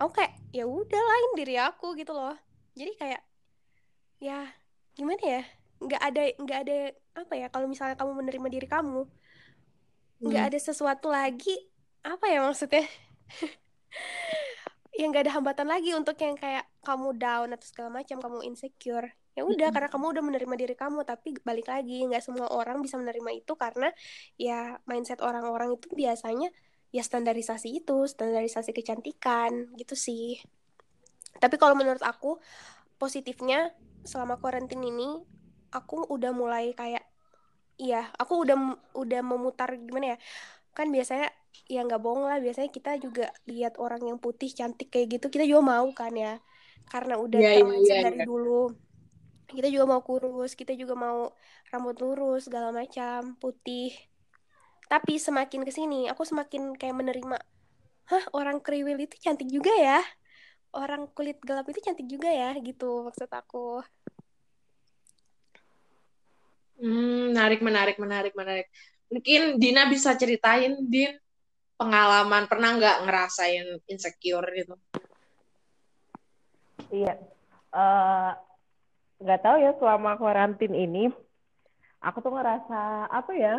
[0.00, 2.36] Aku kayak ya udah lain diri aku gitu loh.
[2.78, 3.22] Jadi kayak
[4.22, 4.38] ya
[4.96, 5.42] gimana ya
[5.82, 6.76] nggak ada nggak ada
[7.18, 9.02] apa ya kalau misalnya kamu menerima diri kamu
[10.22, 10.48] nggak Hmm.
[10.48, 11.54] ada sesuatu lagi
[12.02, 12.86] apa ya maksudnya
[14.92, 19.08] yang nggak ada hambatan lagi untuk yang kayak kamu down atau segala macam kamu insecure.
[19.32, 23.00] Ya udah karena kamu udah menerima diri kamu tapi balik lagi nggak semua orang bisa
[23.00, 23.88] menerima itu karena
[24.36, 26.52] ya mindset orang-orang itu biasanya
[26.92, 30.36] ya standarisasi itu standarisasi kecantikan gitu sih.
[31.40, 32.36] Tapi kalau menurut aku
[33.00, 33.72] positifnya
[34.04, 35.24] selama karantin ini
[35.72, 37.02] aku udah mulai kayak
[37.80, 38.56] iya aku udah
[38.92, 40.18] udah memutar gimana ya
[40.76, 41.32] kan biasanya
[41.74, 45.44] ya nggak bohong lah biasanya kita juga lihat orang yang putih cantik kayak gitu kita
[45.50, 46.30] juga mau kan ya.
[46.92, 48.24] Karena udah Iya, iya, termindset iya, dari iya.
[48.28, 48.50] dulu
[49.58, 51.18] kita juga mau kurus kita juga mau
[51.70, 53.88] rambut lurus segala macam putih.
[54.92, 57.36] Tapi semakin ke sini aku semakin kayak menerima
[58.10, 60.00] hah orang kriwil itu cantik juga ya?
[60.76, 62.50] Orang kulit gelap itu cantik juga ya?
[62.68, 63.82] Gitu maksud aku.
[66.80, 68.66] Hmm, menarik, menarik, menarik, menarik.
[69.12, 71.12] Mungkin Dina bisa ceritain, Din,
[71.76, 74.74] pengalaman pernah nggak ngerasain insecure gitu?
[76.92, 77.16] Iya.
[77.72, 78.30] Eh,
[79.22, 81.08] nggak tahu ya selama karantin ini
[82.02, 83.56] aku tuh ngerasa apa ya?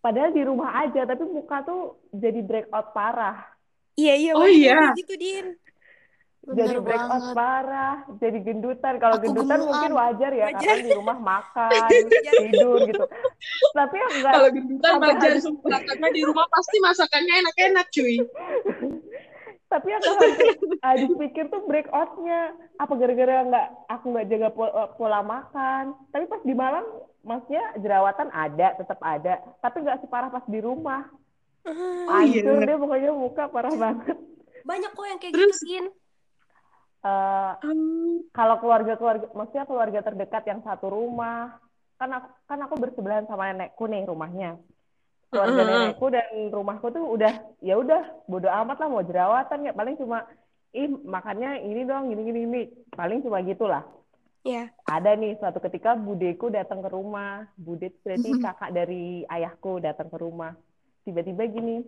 [0.00, 3.42] Padahal di rumah aja, tapi muka tuh jadi breakout parah.
[3.98, 4.32] Iya iya.
[4.38, 4.94] Oh, iya.
[4.94, 5.58] Gitu Din.
[6.46, 7.34] Jadi banget.
[7.34, 8.94] parah, jadi gendutan.
[8.96, 10.62] Kalau gendutan mungkin wajar ya, Wajar.
[10.62, 11.70] karena di rumah makan,
[12.38, 13.04] tidur gitu.
[13.72, 18.16] Tapi yang enggak Kalau gendutan wajar sumpah karena di rumah pasti masakannya enak-enak cuy.
[19.66, 19.98] tapi yang
[20.78, 26.38] habis pikir tuh breakoutnya apa gara-gara nggak aku nggak jaga po- pola makan tapi pas
[26.38, 26.86] di Malang
[27.20, 31.10] maksudnya jerawatan ada tetap ada tapi nggak separah pas di rumah
[32.06, 32.46] Ah, iya.
[32.46, 34.14] hancur deh pokoknya muka parah banget
[34.62, 35.58] Banyak kok yang kayak Terus?
[35.58, 35.90] gitu
[37.04, 38.24] Eh, Hmm.
[38.34, 41.54] kalau keluarga-keluarga maksudnya keluarga terdekat yang satu rumah
[41.96, 44.58] kan aku kan aku bersebelahan sama nenekku nih rumahnya
[45.30, 45.70] keluarga Heeh.
[45.70, 47.30] nenekku dan rumahku tuh udah
[47.62, 50.26] ya udah bodo amat lah mau jerawatan ya paling cuma
[50.74, 53.86] ih makannya ini dong gini gini gini paling cuma gitulah
[54.42, 54.70] Iya.
[54.86, 60.10] ada nih suatu ketika budeku datang ke rumah bude itu berarti kakak dari ayahku datang
[60.10, 60.58] ke rumah
[61.02, 61.86] tiba-tiba gini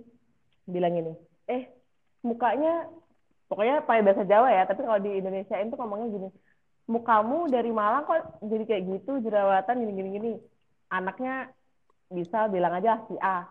[0.62, 1.12] bilang gini
[1.46, 1.66] eh
[2.22, 2.86] mukanya
[3.48, 6.28] pokoknya pakai bahasa Jawa ya tapi kalau di Indonesia itu ngomongnya gini
[6.88, 10.32] mukamu dari Malang kok jadi kayak gitu jerawatan gini gini gini.
[10.88, 11.52] Anaknya
[12.08, 13.44] bisa bilang aja si A.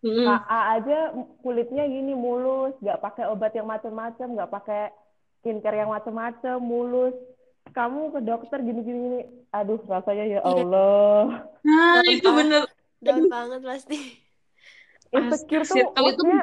[0.00, 1.12] Kak A aja
[1.44, 4.82] kulitnya gini mulus nggak pakai obat yang macam-macam nggak pakai
[5.44, 7.12] skincare yang macam-macam mulus.
[7.76, 9.20] Kamu ke dokter gini gini gini.
[9.52, 10.64] Aduh rasanya ya Iya.
[10.64, 11.24] Allah.
[11.60, 12.64] Nah, itu bener.
[13.04, 14.25] Down banget pasti.
[15.12, 16.42] Insecure tuh Circle itu maksudnya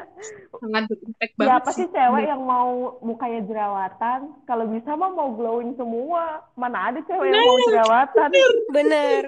[0.60, 2.72] sangat berimpact banget siapa sih cewek yang mau
[3.04, 4.20] mukanya jerawatan?
[4.48, 6.44] Kalau bisa mah mau glowing semua.
[6.56, 8.30] Mana ada cewek yang mau jerawatan?
[8.32, 8.52] Bener.
[8.72, 9.24] Bener.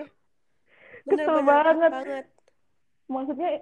[1.05, 1.91] Kesel bener banget.
[1.91, 2.25] banget.
[3.05, 3.61] maksudnya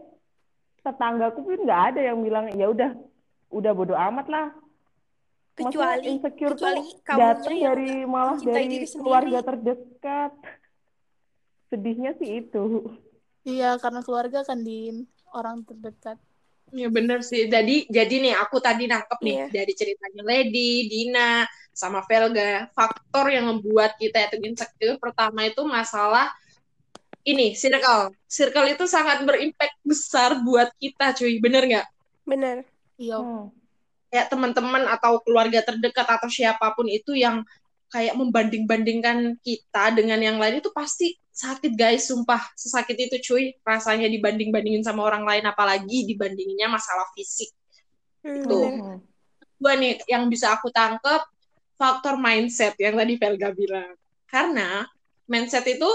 [0.83, 2.91] tetanggaku pun nggak ada yang bilang ya udah
[3.51, 4.47] udah bodo amat lah.
[5.53, 10.33] Maksudnya Kecuali insecure kecuali tuh datang dari malah dari keluarga terdekat.
[11.69, 12.89] Sedihnya sih itu.
[13.43, 16.17] Iya, karena keluarga kan Din, orang terdekat.
[16.73, 17.45] Ya bener sih.
[17.45, 19.47] Jadi jadi nih aku tadi nangkep nih Iya.
[19.51, 26.33] dari ceritanya Lady, Dina, sama Velga, faktor yang membuat kita itu insecure pertama itu masalah
[27.23, 28.11] ini circle.
[28.25, 31.37] Circle itu sangat berimpact besar buat kita, cuy.
[31.39, 31.87] Bener nggak?
[32.23, 32.57] bener.
[32.95, 33.51] Iya, Hmm.
[34.07, 37.41] Kayak teman-teman atau keluarga terdekat atau siapa pun itu yang
[37.89, 42.39] kayak membanding-bandingkan kita dengan yang lain itu pasti sakit guys, sumpah.
[42.53, 47.49] Sesakit itu cuy, rasanya dibanding-bandingin sama orang lain apalagi dibandinginnya masalah fisik.
[48.23, 48.73] Hmm, bener.
[48.79, 48.99] Hmm.
[49.59, 51.23] dua nih yang bisa aku tangkep
[51.79, 53.91] faktor mindset yang tadi Velga bilang.
[54.29, 54.85] Karena
[55.27, 55.89] mindset itu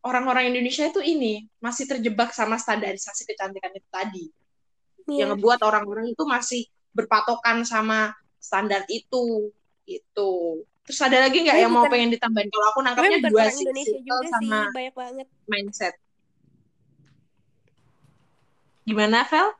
[0.00, 4.24] orang-orang Indonesia itu ini masih terjebak sama standarisasi kecantikan itu tadi.
[5.10, 5.26] Iya.
[5.26, 6.62] Yang ngebuat orang-orang itu masih
[6.94, 9.52] berpatokan sama standar itu.
[9.84, 10.64] Itu.
[10.86, 12.50] Terus ada lagi nggak yang mau pengen ditambahin?
[12.52, 15.26] Kalau aku nangkapnya dua sih, Indonesia circle juga sama sih, banyak banget.
[15.50, 15.94] mindset.
[18.86, 19.54] Gimana, Vel?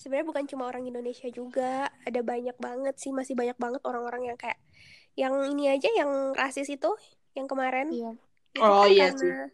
[0.00, 4.38] Sebenarnya bukan cuma orang Indonesia juga, ada banyak banget sih, masih banyak banget orang-orang yang
[4.42, 4.58] kayak
[5.18, 6.90] yang ini aja yang rasis itu,
[7.38, 7.88] yang kemarin.
[7.92, 8.06] iya.
[8.56, 9.50] Itu Oh, kan iya karena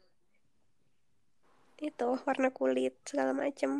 [1.88, 3.70] itu warna kulit segala macem.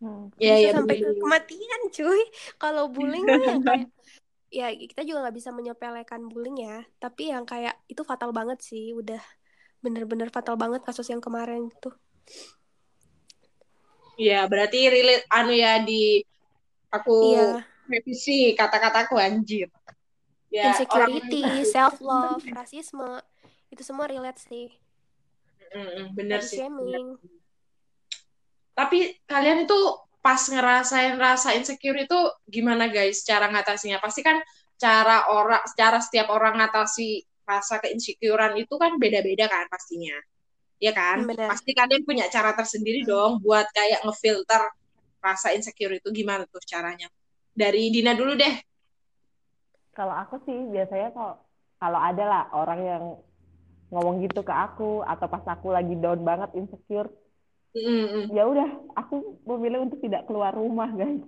[0.00, 0.32] Hmm.
[0.40, 1.14] Iya, Bisa iya, sampai ke bener.
[1.20, 2.20] kematian, cuy.
[2.60, 3.88] Kalau bullying yang kayak
[4.58, 8.84] ya kita juga nggak bisa menyepelekan bullying ya, tapi yang kayak itu fatal banget sih,
[9.00, 9.20] udah
[9.84, 11.90] bener-bener fatal banget kasus yang kemarin itu.
[14.20, 16.20] Iya, berarti relate anu ya di
[16.92, 19.68] aku Iya, revisi kata-kataku anjir.
[20.50, 23.10] Ya, insecurity, orang- self love, rasisme,
[23.72, 24.66] itu semua relate sih.
[25.74, 26.58] Mm-mm, bener Body sih.
[26.58, 27.08] shaming.
[28.74, 28.98] Tapi
[29.30, 29.78] kalian itu
[30.20, 34.00] pas ngerasain rasa insecure itu gimana guys cara ngatasinya?
[34.00, 34.40] Pasti kan
[34.80, 40.14] cara orang cara setiap orang ngatasi rasa keinsecurean itu kan beda-beda kan pastinya.
[40.80, 41.24] Ya kan?
[41.24, 41.48] Hmm, benar.
[41.52, 44.62] Pasti kalian punya cara tersendiri dong buat kayak ngefilter
[45.20, 47.10] rasa insecure itu gimana tuh caranya?
[47.52, 48.54] Dari Dina dulu deh.
[49.92, 51.34] Kalau aku sih biasanya kalau
[51.76, 53.04] kalau ada lah orang yang
[53.90, 57.10] ngomong gitu ke aku atau pas aku lagi down banget insecure,
[57.70, 58.34] Mm-mm.
[58.34, 58.66] ya udah
[58.98, 61.22] aku memilih untuk tidak keluar rumah guys.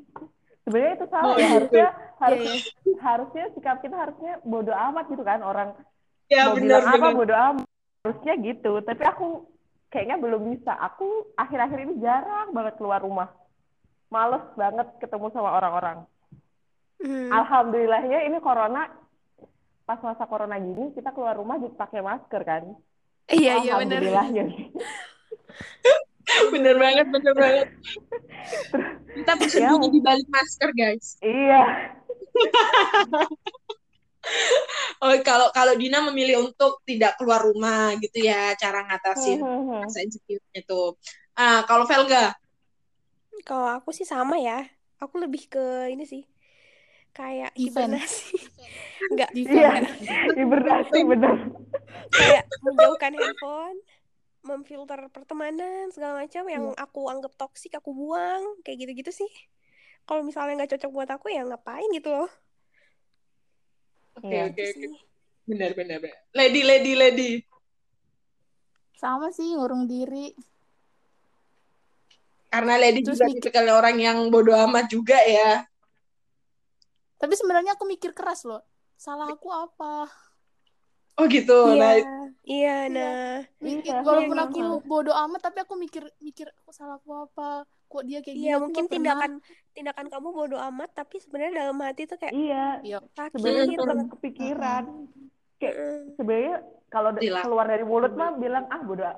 [0.63, 2.43] Sebenarnya itu salah Oh, ya harusnya harus
[2.83, 5.75] Iya, harusnya sikap kita harusnya bodoh amat gitu kan orang
[6.27, 7.15] Ya mau benar bilang apa benar.
[7.15, 7.67] bodoh amat
[8.03, 8.73] harusnya gitu.
[8.83, 9.27] Tapi aku
[9.91, 10.73] kayaknya belum bisa.
[10.75, 13.31] Aku akhir-akhir ini jarang banget keluar rumah.
[14.07, 15.99] Males banget ketemu sama orang-orang.
[17.03, 17.31] Hmm.
[17.31, 18.87] Alhamdulillahnya ini corona
[19.83, 22.63] pas masa corona gini kita keluar rumah juga pakai masker kan.
[23.27, 23.99] Iya, iya benar.
[23.99, 24.45] Alhamdulillahnya.
[26.55, 27.69] bener banget, bener banget.
[29.13, 29.93] Kita bersembunyi Ya.
[29.93, 31.07] di balik masker, guys.
[31.21, 31.63] iya.
[35.03, 39.63] oh kalau kalau Dina memilih untuk tidak keluar rumah gitu ya cara ngatasin Hmm, hmm,
[39.69, 39.81] hmm.
[39.85, 40.83] rasa insecure itu.
[41.35, 42.37] Ah, kalau Velga,
[43.43, 44.63] Kalau aku sih sama ya.
[45.03, 46.23] Aku lebih ke ini sih.
[47.11, 48.39] Kayak hibernasi.
[49.11, 49.35] Enggak.
[49.35, 49.83] Iya,
[50.33, 51.35] hibernasi bener.
[52.13, 53.77] kayak menjauhkan handphone,
[54.43, 56.83] memfilter pertemanan segala macam yang Iya.
[56.83, 59.31] aku anggap toksik aku buang, kayak gitu-gitu sih.
[60.03, 62.31] Kalau misalnya nggak cocok buat aku ya ngapain gitu loh.
[64.13, 64.51] oke Iya.
[64.51, 64.89] oke Gitu
[65.43, 66.19] benar benar benar.
[66.35, 67.31] Lady lady lady.
[68.95, 70.31] Sama sih ngurung diri.
[72.47, 75.65] Karena lady Terus juga mikir- tipikal orang yang bodoh amat juga ya.
[77.17, 78.61] Tapi sebenarnya aku mikir keras loh.
[78.95, 80.07] Salah aku apa?
[81.21, 81.59] Oh gitu.
[81.77, 83.15] Iya, Nah, iya, nah,
[83.61, 84.89] Mikir, Iya, walaupun iya, aku gitu.
[84.89, 87.69] bodoh amat tapi aku mikir mikir aku salah aku apa?
[87.93, 88.49] Kok dia kayak gini?
[88.49, 89.05] iya mungkin nggak pernah.
[89.21, 89.33] tindakan
[89.77, 92.99] tindakan kamu bodoh amat, tapi sebenarnya dalam hati tuh kayak Iya, Iya.
[93.13, 93.83] sakit sebenarnya gitu.
[93.85, 94.85] tetap kepikiran.
[95.61, 95.75] Kayak
[96.17, 96.57] sebenarnya
[96.89, 99.13] kalau keluar dari mulut mah bilang ah bodoh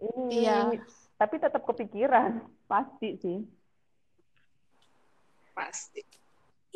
[0.00, 0.72] ini, Iya.
[1.20, 3.38] tapi tetap kepikiran pasti sih.
[5.56, 6.04] pasti.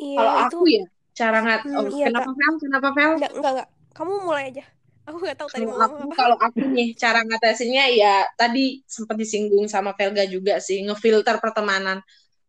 [0.01, 1.61] Iya, Kalau itu aku ya cara ngat.
[1.69, 2.53] Hmm, Oh, iya, kenapa Vel?
[2.57, 3.11] Kenapa Vel?
[3.17, 3.69] enggak, enggak, enggak.
[3.91, 4.65] Kamu mulai aja.
[5.09, 6.13] Aku nggak tahu tadi Kalau mau aku, apa.
[6.15, 11.99] kalau aku nih cara ngatasinnya ya tadi sempat disinggung sama Velga juga sih ngefilter pertemanan.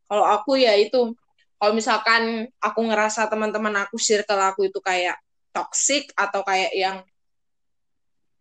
[0.07, 1.17] Kalau aku ya itu
[1.57, 5.17] kalau misalkan aku ngerasa teman-teman aku circle aku itu kayak
[5.51, 6.97] toxic atau kayak yang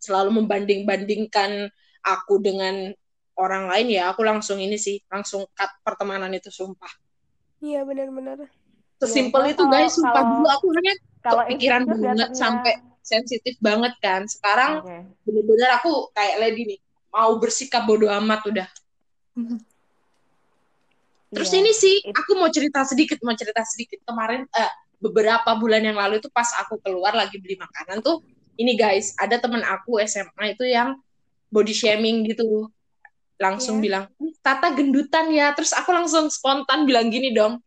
[0.02, 1.72] selalu membanding-bandingkan
[2.04, 2.92] aku dengan
[3.38, 6.90] orang lain ya aku langsung ini sih langsung cut pertemanan itu sumpah.
[7.64, 8.50] Iya, benar-benar.
[9.00, 12.74] Sesimpel Iya, itu kalau- guys, sumpah kalau- dulu aku orangnya Kalau kepikiran insecure banget sampai
[13.02, 14.24] sensitif banget kan.
[14.26, 14.98] Sekarang Oke.
[15.26, 16.80] bener-bener aku kayak lady nih
[17.12, 18.68] mau bersikap bodoh amat udah
[21.32, 21.60] terus Iya.
[21.60, 26.20] ini sih aku mau cerita sedikit mau cerita sedikit kemarin eh, beberapa bulan yang lalu
[26.20, 28.20] itu pas aku keluar lagi beli makanan tuh
[28.56, 31.00] ini guys ada teman aku SMA itu yang
[31.48, 32.68] body shaming gitu
[33.36, 33.84] langsung Iya.
[33.84, 37.60] bilang "Ih, Tata gendutan ya terus aku langsung spontan bilang gini dong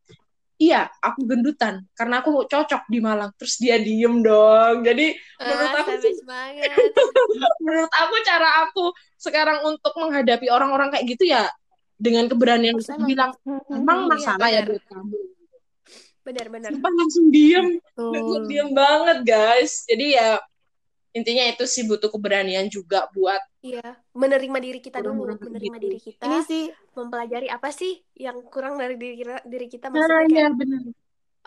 [0.64, 5.80] iya aku gendutan karena aku cocok di Malang terus dia diem dong jadi menurut Ah,
[5.82, 6.70] aku sih banget.
[7.60, 8.84] menurut aku cara aku
[9.16, 11.52] sekarang untuk menghadapi orang-orang kayak gitu ya
[11.94, 13.30] dengan keberanian emang bilang
[13.68, 14.70] emang Iya, masalah ya benar.
[14.72, 15.16] buat kamu
[16.24, 16.70] Benar-benar.
[16.80, 18.48] langsung diem Betul.
[18.48, 20.28] diem banget guys jadi ya
[21.12, 25.76] intinya itu sih butuh keberanian juga buat Iya, menerima diri kita dulu, Orang-orang kayak menerima
[25.78, 25.84] gitu.
[25.90, 30.06] diri kita, Ini sih mempelajari apa sih yang kurang dari diri kita, diri kita nah
[30.06, 30.82] maksudnya ya kayak benar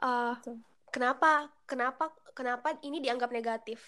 [0.04, 0.56] eh, Betul.
[0.94, 1.32] kenapa,
[1.66, 3.80] kenapa, kenapa ini dianggap negatif?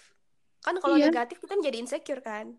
[0.64, 1.08] Kan kalau Iya.
[1.12, 2.56] negatif kita menjadi insecure kan.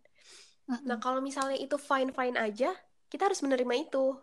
[0.87, 2.71] Nah, kalau misalnya itu fine-fine aja,
[3.11, 4.15] kita harus menerima itu.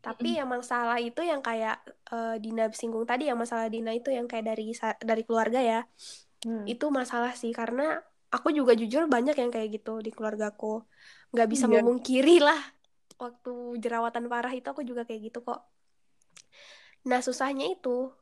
[0.00, 1.80] Tapi yang masalah itu yang kayak
[2.12, 5.80] eh, Dina singgung tadi, yang masalah Dina itu yang kayak dari dari keluarga ya.
[6.44, 6.64] Hmm.
[6.68, 8.00] Itu masalah sih karena
[8.36, 10.66] aku juga jujur banyak yang kayak gitu di keluargaku.
[11.32, 11.74] Nggak bisa Iya.
[11.74, 12.60] memungkiri lah.
[13.22, 13.50] Waktu
[13.82, 15.60] jerawatan parah itu aku juga kayak gitu kok.
[17.10, 18.12] Nah, susahnya itu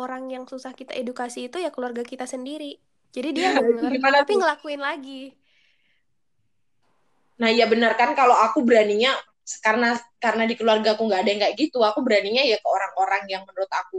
[0.00, 2.66] orang yang susah kita edukasi itu ya keluarga kita sendiri.
[3.14, 4.40] Jadi dia denger gimana tapi tuh?
[4.40, 5.34] ngelakuin lagi.
[7.40, 9.10] nah ya benar kan kalau aku beraninya
[9.64, 13.22] karena karena di keluarga aku nggak ada yang kayak gitu aku beraninya ya ke orang-orang
[13.32, 13.98] yang menurut aku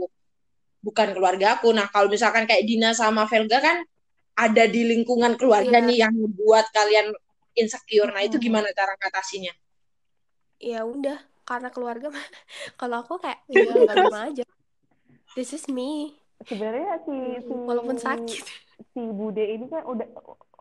[0.86, 3.76] bukan keluarga aku nah kalau misalkan kayak Dina sama Velga kan
[4.36, 5.86] ada di lingkungan keluarga Iya.
[5.88, 7.12] nih yang membuat kalian
[7.52, 9.52] insecure nah itu gimana cara ngatasinya
[10.62, 12.22] Ya udah, karena keluarga mah
[12.80, 14.44] kalau aku kayak Iya, ya aja.
[15.34, 16.14] This is me.
[16.46, 18.44] Sebenarnya si si Walaupun sakit.
[18.94, 20.06] si Bude ini kan udah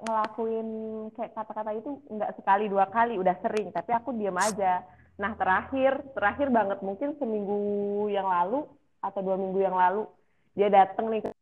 [0.01, 0.67] ngelakuin
[1.13, 3.69] kayak kata-kata itu nggak sekali dua kali, udah sering.
[3.69, 4.81] Tapi aku diam aja.
[5.21, 7.61] Nah terakhir, terakhir banget mungkin seminggu
[8.09, 8.65] yang lalu
[9.05, 10.09] atau dua minggu yang lalu
[10.57, 11.21] dia datang nih.
[11.29, 11.40] ke-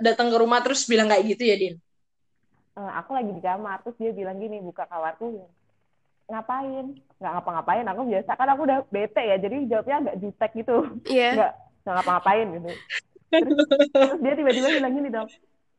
[0.00, 1.74] datang ke rumah terus bilang kayak gitu ya Din
[2.76, 5.48] "Eh, aku lagi di kamar, terus dia bilang gini, buka kamarku,
[6.28, 6.92] ngapain?
[7.16, 8.30] Nggak ngapa-ngapain, aku biasa.
[8.36, 10.76] Kan aku udah bete ya, jadi jawabnya agak jutek gitu.
[11.08, 11.30] Iya.
[11.40, 11.52] nggak
[11.86, 12.70] nggak ngapa-ngapain gitu
[13.30, 13.58] terus,
[13.94, 15.28] terus dia tiba-tiba bilang gini dong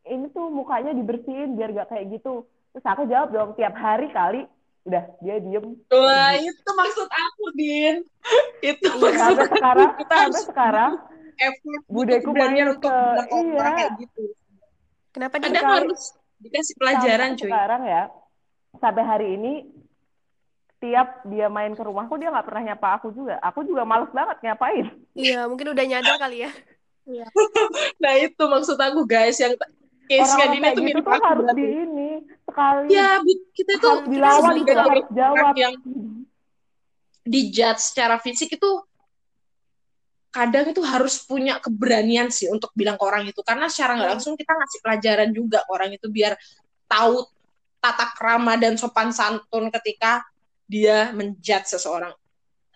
[0.07, 4.47] ini tuh mukanya dibersihin biar gak kayak gitu terus aku jawab dong tiap hari kali
[4.87, 7.95] udah dia diem wah itu maksud aku Din
[8.71, 8.99] itu Iya.
[9.03, 10.91] maksud sampai aku sekarang kita sampai harus sekarang
[11.37, 11.81] effort
[12.21, 13.75] keberanian main untuk ke- bilang ke orang iya.
[13.77, 14.23] kayak gitu
[15.15, 15.45] Kenapa dia?
[15.49, 16.01] kadang harus
[16.37, 18.03] dikasih pelajaran cuy sekarang ya
[18.77, 19.53] sampai hari ini
[20.77, 24.37] tiap dia main ke rumahku dia nggak pernah nyapa aku juga aku juga males banget
[24.45, 24.85] ngapain
[25.17, 26.51] Iya, mungkin udah nyadar kali ya.
[28.03, 29.57] nah itu maksud aku guys yang
[30.07, 31.61] orang-orang Dina kayak itu gitu mirip tuh aku harus berarti.
[31.63, 32.09] di ini
[32.45, 33.09] sekali ya
[33.57, 35.73] kita itu harus dilawan kita harus jawab yang
[37.27, 38.71] dijudge secara fisik itu
[40.37, 44.13] kadang itu harus punya keberanian sih untuk bilang ke orang itu karena secara nggak Iya.
[44.13, 46.37] langsung kita ngasih pelajaran juga ke orang itu biar
[46.85, 47.25] tahu
[47.81, 50.21] tata krama dan sopan santun ketika
[50.69, 52.13] dia menjudge seseorang.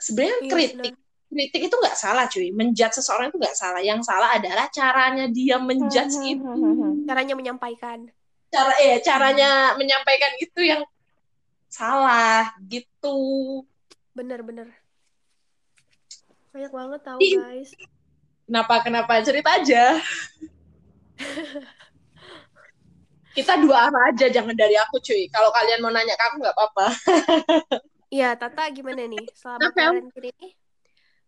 [0.01, 0.93] Sebenarnya Iya, kritik
[1.31, 3.79] kritik itu nggak salah cuy, menjudge seseorang itu nggak salah.
[3.79, 6.43] Yang salah adalah caranya dia menjudge itu,
[7.05, 8.09] caranya menyampaikan
[8.51, 10.83] cara eh caranya menyampaikan itu yang
[11.71, 13.63] salah gitu.
[14.11, 14.67] bener-bener
[16.51, 17.71] banyak banget tahu guys
[18.51, 19.95] Kenapa kenapa cerita aja.
[23.31, 25.31] Kita dua arah aja, jangan dari aku cuy.
[25.31, 26.87] Kalau kalian mau nanya ke aku nggak apa-apa.
[28.11, 30.03] Iya, Tata gimana nih selama Apa, Em?
[30.03, 30.47] karantin ini?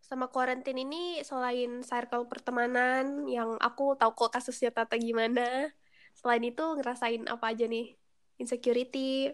[0.04, 5.72] Sama karantin ini selain circle pertemanan yang aku tahu kok kasusnya Tata gimana.
[6.12, 7.96] Selain itu ngerasain apa aja nih?
[8.36, 9.32] Insecurity.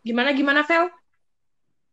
[0.00, 0.88] Gimana gimana Vel?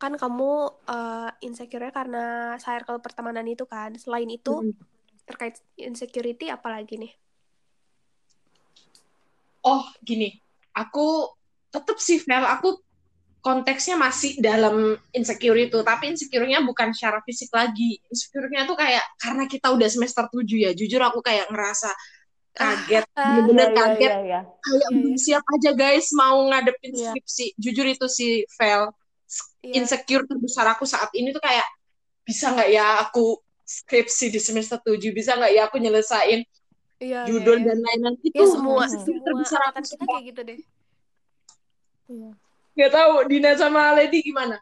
[0.01, 0.51] Kan kamu
[0.87, 3.91] eh, insecure karena circle pertemanan itu kan.
[3.99, 4.73] Selain itu Hmm.
[5.27, 7.11] terkait insecurity apa lagi nih?
[9.59, 10.31] Oh gini,
[10.71, 11.29] aku
[11.69, 12.79] tetap sih Vel, aku
[13.43, 17.99] konteksnya masih dalam insecure itu, tapi insecure-nya bukan secara fisik lagi.
[18.11, 21.91] Insecure-nya tuh kayak karena kita udah semester 7 ya, jujur aku kayak ngerasa
[22.55, 24.11] kaget, Ah, bener-bener Iya, kaget.
[24.11, 24.39] iya, iya.
[24.59, 27.45] Kayak belum siap aja guys mau ngadepin skripsi.
[27.55, 28.91] Jujur itu sih Vel,
[29.61, 29.73] Iya.
[29.83, 31.67] insecure terbesar aku saat ini tuh kayak
[32.25, 36.41] bisa nggak ya aku skripsi di semester 7, bisa nggak ya aku nyelesain
[36.99, 37.65] Iya, iya, judul iya.
[37.71, 40.07] dan lain-lain itu Ya semua semua terbesar aku kita semua.
[40.11, 40.59] kayak gitu deh.
[42.09, 42.29] Iya.
[42.75, 44.57] Gak tahu Dina sama Lady gimana?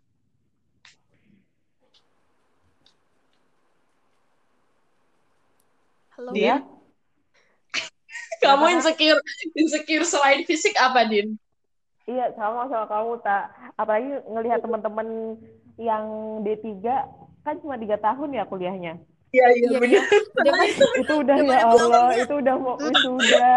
[6.17, 6.29] Halo.
[6.33, 6.43] Din?
[6.45, 6.57] Iya.
[8.43, 9.21] Kamu insecure
[9.53, 11.37] insecure selain fisik apa, Din?
[12.07, 13.43] Iya, sama sama kamu tak.
[13.75, 15.35] Apalagi ngelihat teman-teman
[15.75, 16.05] yang
[16.41, 17.03] D3
[17.43, 18.93] kan cuma tiga tahun ya kuliahnya.
[19.35, 20.01] Iya, Iya, iya.
[20.39, 20.53] Udah
[20.95, 23.51] Itu udah ya Allah, itu udah mau wisuda.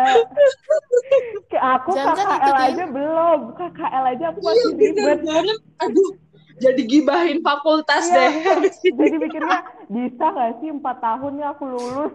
[1.47, 2.67] Kayak aku Jangan KKL ikutin.
[2.75, 3.41] aja belum.
[3.55, 5.19] KKL aja aku Iya, masih bener ribet.
[5.81, 6.11] Aduh,
[6.59, 8.15] jadi gibahin fakultas Iya.
[8.19, 8.33] deh.
[8.99, 12.13] Jadi mikirnya bisa nggak sih empat tahunnya aku lulus?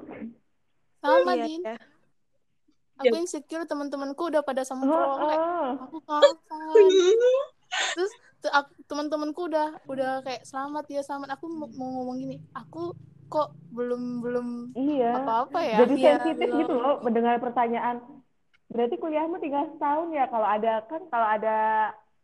[0.99, 1.61] Sama, Iya, Din.
[2.97, 3.09] Iya.
[3.09, 4.95] Aku insecure teman-temanku udah pada sempro.
[5.19, 5.69] Kayak, Heeh.
[5.81, 6.85] aku kapan?
[7.95, 8.11] Terus
[8.85, 11.35] teman-temanku udah udah kayak selamat ya selamat.
[11.35, 12.93] Aku mau, mau ngomong gini, aku
[13.25, 15.11] kok belum belum Iya.
[15.19, 15.77] apa-apa ya.
[15.83, 16.59] Jadi Iya, sensitif belum.
[16.61, 17.99] gitu loh mendengar pertanyaan.
[18.69, 20.25] Berarti kuliahmu tinggal setahun ya?
[20.27, 21.57] Kalau ada kan kalau ada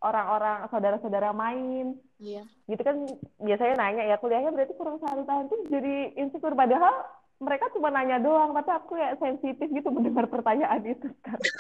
[0.02, 2.42] orang-orang saudara-saudara main Iya.
[2.66, 3.06] gitu kan
[3.38, 7.06] biasanya nanya ya kuliahnya berarti kurang satu tahun tuh jadi insecure padahal
[7.42, 11.10] mereka cuma nanya doang tapi aku ya sensitif gitu mendengar pertanyaan itu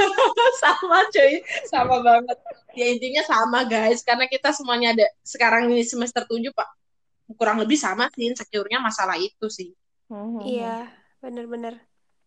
[0.61, 2.37] sama cuy, sama banget.
[2.77, 6.69] Ya intinya sama guys, karena kita semuanya ada sekarang ini semester 7, Pak.
[7.33, 9.73] Kurang lebih sama sih insecure-nya masalah itu sih.
[10.43, 10.91] Iya,
[11.23, 11.79] bener-bener.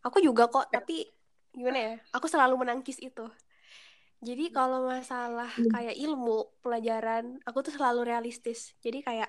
[0.02, 1.06] Aku juga kok, tapi
[1.54, 1.94] gimana ya?
[2.16, 3.28] Aku selalu menangkis itu.
[4.24, 5.68] Jadi kalau masalah Hmm.
[5.68, 8.72] kayak ilmu, pelajaran, aku tuh selalu realistis.
[8.80, 9.28] Jadi kayak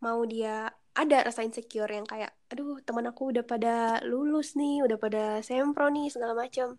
[0.00, 4.98] mau dia ada rasa insecure yang kayak, aduh teman aku udah pada lulus nih, udah
[4.98, 6.76] pada sempro nih segala macam.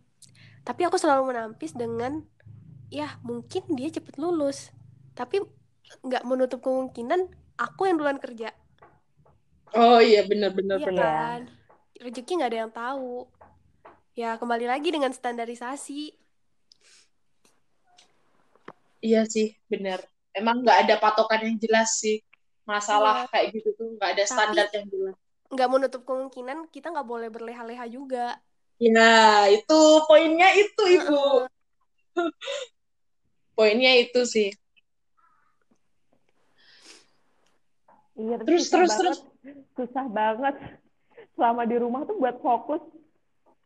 [0.67, 2.21] Tapi aku selalu menampis dengan,
[2.91, 4.69] ya mungkin dia cepet lulus,
[5.15, 5.41] tapi
[6.04, 8.52] nggak menutup kemungkinan aku yang duluan kerja.
[9.71, 11.04] Oh iya bener-bener Iya bener.
[11.04, 11.41] kan?
[12.02, 13.30] Rezeki nggak ada yang tahu.
[14.12, 16.12] Ya kembali lagi dengan standarisasi.
[19.02, 20.04] Iya sih, bener.
[20.36, 22.19] Emang nggak ada patokan yang jelas sih.
[22.63, 23.30] Masalah Iya.
[23.30, 25.15] kayak gitu tuh nggak ada Tapi- standar yang jelas.
[25.52, 28.39] Nggak menutup kemungkinan kita nggak boleh berleha-leha juga.
[28.78, 31.21] Ya, itu poinnya itu, Ibu.
[33.54, 34.50] Poinnya itu sih.
[38.13, 39.17] iya Terus, susah terus, banget
[39.74, 40.56] susah banget
[41.34, 42.82] selama di rumah tuh buat fokus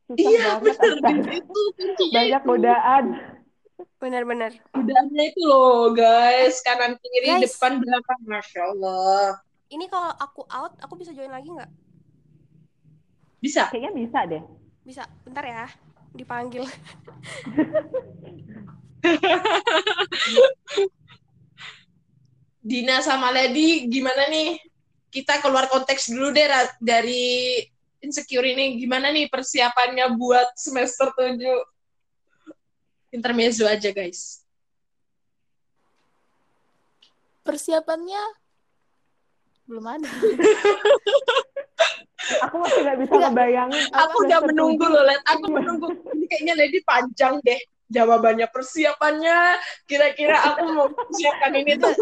[0.06, 1.26] susah Iya, banget bener.
[1.34, 1.62] Itu
[2.08, 2.48] banyak itu.
[2.48, 3.06] godaan
[4.00, 4.52] Benar-benar.
[4.72, 6.62] Godaannya itu loh, guys.
[6.64, 7.58] Kanan kiri, Guys.
[7.58, 8.22] depan belakang.
[8.24, 9.40] Masya Allah.
[9.68, 11.72] Ini kalau aku out, aku bisa join lagi nggak?
[13.42, 13.70] Bisa.
[13.70, 14.42] kayaknya bisa deh
[14.82, 15.06] Bisa.
[15.26, 15.68] Bentar ya.
[16.16, 16.66] Dipanggil.
[22.66, 24.58] Dina sama Lady, gimana nih?
[25.14, 26.48] Kita keluar konteks dulu deh
[26.82, 27.62] dari
[28.02, 28.80] insecure ini.
[28.82, 31.75] Gimana nih persiapannya buat semester 7?
[33.16, 34.44] Intermezzo aja, guys.
[37.42, 38.22] Persiapannya
[39.66, 40.06] belum ada.
[42.46, 43.24] aku masih nggak bisa Nggak.
[43.30, 45.22] ngebayangin Aku udah menunggu loh, Let.
[45.30, 45.88] Aku menunggu.
[46.12, 47.58] Ini kayaknya Lady panjang deh
[47.88, 48.50] jawabannya.
[48.50, 51.94] Persiapannya, kira-kira aku mau persiapkan ini tuh.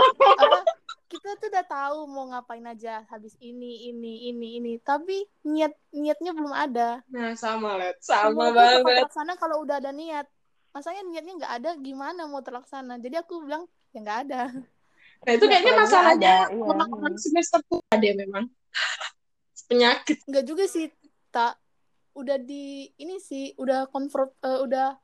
[1.08, 6.34] Kita tuh udah tahu mau ngapain aja habis ini ini ini ini tapi niat niatnya
[6.34, 8.02] belum ada Nah, sama, Let.
[8.02, 8.82] Sama Semua banget.
[8.82, 10.26] terlaksana kalau udah ada niat
[10.74, 13.64] masanya niatnya nggak ada gimana mau terlaksana jadi aku bilang
[13.94, 14.42] ya nggak ada
[15.24, 16.68] Nah, itu kayaknya masalahnya ada, iya.
[16.68, 18.44] orang-orang semester tua deh memang.
[19.72, 20.20] Penyakit.
[20.28, 20.92] nggak juga sih
[21.32, 21.56] tak
[22.12, 25.00] udah di ini sih udah comfort eh, udah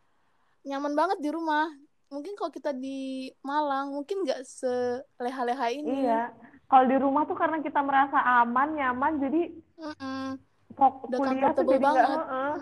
[0.67, 1.71] nyaman banget di rumah
[2.11, 6.35] mungkin kalau kita di Malang mungkin nggak seleha-leha ini Iya.
[6.67, 9.41] Kalau di rumah tuh karena kita merasa aman, nyaman, jadi
[9.79, 10.37] Mm-mm.
[10.77, 12.05] fok Udah kuliah tuh jadi banget.
[12.13, 12.53] heeh.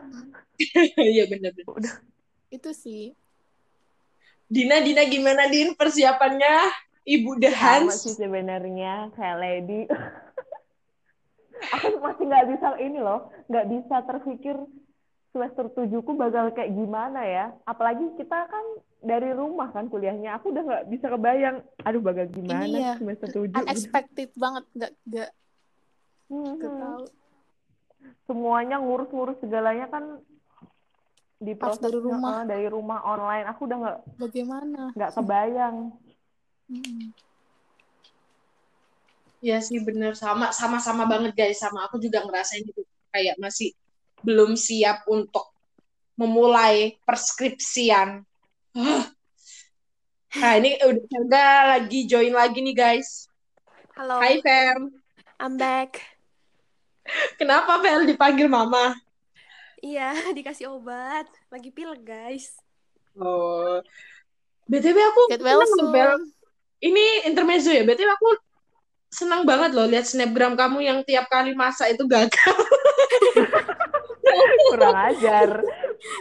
[1.12, 1.92] Iya, bener-bener.
[2.50, 3.14] Itu sih
[4.48, 5.76] Dina, Dina gimana, Din?
[5.76, 6.72] Persiapannya
[7.04, 8.00] Ibu The Sama Hans?
[8.00, 9.84] sih sebenarnya kayak Lady.
[11.76, 14.56] Aku masih nggak bisa ini loh, nggak bisa terpikir
[15.36, 17.46] semester tujuhku bakal kayak gimana ya.
[17.64, 18.66] Apalagi kita kan
[19.04, 20.40] dari rumah kan kuliahnya.
[20.40, 21.60] Aku udah nggak bisa kebayang.
[21.84, 23.52] Aduh bakal gimana Ini ya, semester tujuh.
[23.52, 25.32] unexpected banget nggak nggak
[26.32, 27.04] nggak tahu
[28.24, 30.24] Semuanya ngurus-ngurus segalanya kan
[31.38, 32.42] di Harus proses dari rumah.
[32.44, 33.46] dari rumah online.
[33.54, 35.76] Aku udah nggak bagaimana nggak kebayang.
[36.68, 37.14] Mm-mm.
[39.38, 40.18] Iya sih, bener.
[40.18, 41.62] Sama, sama-sama banget, guys.
[41.62, 42.82] Sama aku juga ngerasain itu.
[43.14, 43.70] Kayak masih
[44.26, 45.54] belum siap untuk
[46.18, 48.26] memulai perskripsian.
[48.74, 49.04] Hah.
[50.38, 53.30] Nah, ini udah udah lagi join lagi nih, guys.
[53.94, 54.90] Halo, Hai, Fem.
[55.38, 56.02] I'm back.
[57.38, 58.98] Kenapa Fel dipanggil Mama?
[59.82, 61.28] Iya, dikasih obat.
[61.54, 62.58] Lagi pilek, guys.
[63.18, 63.82] Oh.
[64.68, 66.20] BTW aku get well Fel.
[66.84, 67.88] Ini intermezzo ya.
[67.88, 68.30] BTW aku
[69.08, 72.58] senang banget loh lihat snapgram kamu yang tiap kali masak itu gagal.
[74.76, 75.64] Kurang ajar.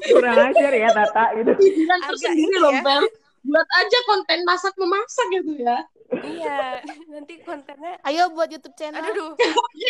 [0.06, 1.52] Kurang ajar ya Tata gitu.
[1.52, 3.02] Agak tersendiri ini loh, ya.
[3.46, 5.78] Buat aja konten masak memasak gitu ya.
[6.22, 6.78] iya,
[7.08, 7.98] nanti kontennya...
[8.02, 9.42] ayo buat YouTube channel Aduh, Oke,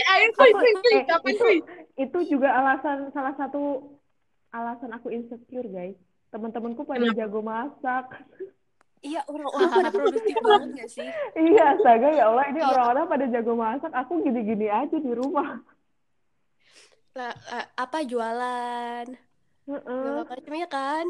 [0.13, 0.95] ayo kuy, Aku- kuy, kuy.
[0.95, 1.57] eh, Kapan itu, kuy?
[1.99, 3.93] itu juga alasan salah satu
[4.51, 5.97] alasan aku insecure guys.
[6.29, 7.19] Teman-temanku pada Kenapa?
[7.19, 8.05] jago masak.
[9.05, 11.09] iya orang-orang pada produktif banget gak sih?
[11.39, 12.69] iya, astaga ya Allah ini Iya.
[12.73, 13.93] orang-orang pada jago masak.
[13.93, 15.61] Aku gini-gini aja di rumah.
[17.13, 19.07] Lah, eh, apa jualan?
[19.67, 19.85] Heeh.
[19.85, 21.07] Segala macamnya kan?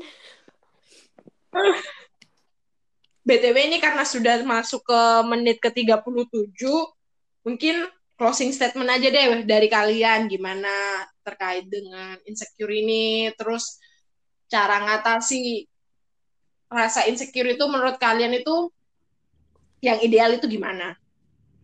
[3.27, 6.63] BTW ini karena sudah masuk ke menit ke-37,
[7.43, 10.71] mungkin closing statement aja deh dari kalian gimana
[11.27, 13.83] terkait dengan insecure ini, terus
[14.47, 15.67] cara ngatasi
[16.71, 18.71] rasa insecure itu menurut kalian itu
[19.83, 20.95] yang ideal itu gimana?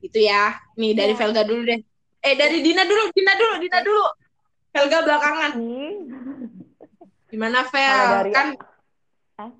[0.02, 0.58] Itu ya.
[0.74, 1.18] Nih dari Ya.
[1.22, 1.78] Velga dulu deh.
[2.26, 4.04] Eh dari Dina dulu, Dina dulu, Dina dulu.
[4.74, 5.52] Velga belakangan.
[7.30, 8.10] Gimana Vel?
[8.18, 8.48] Dari- Kan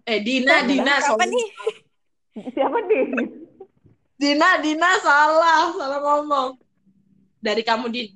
[0.06, 1.46] eh Dina, Dina, nih?
[2.32, 3.12] Siapa nih?
[4.16, 6.56] Dina, Dina salah, salah ngomong.
[7.44, 8.08] Dari kamu, Din.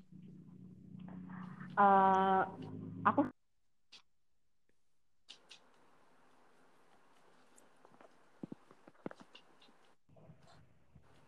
[1.76, 2.42] Eh,
[3.04, 3.28] aku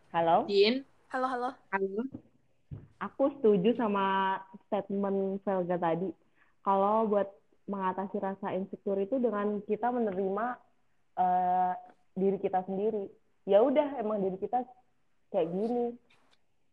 [0.09, 0.49] Halo?
[0.49, 0.81] Din.
[1.13, 1.51] Halo, halo.
[1.69, 2.03] Halo.
[3.05, 6.09] Aku setuju sama statement Velga tadi.
[6.65, 7.29] Kalau buat
[7.69, 10.57] mengatasi rasa insecure itu dengan kita menerima
[11.21, 11.75] eh,
[12.19, 13.07] diri kita sendiri.
[13.47, 14.67] Ya udah, emang diri kita
[15.31, 15.95] kayak gini.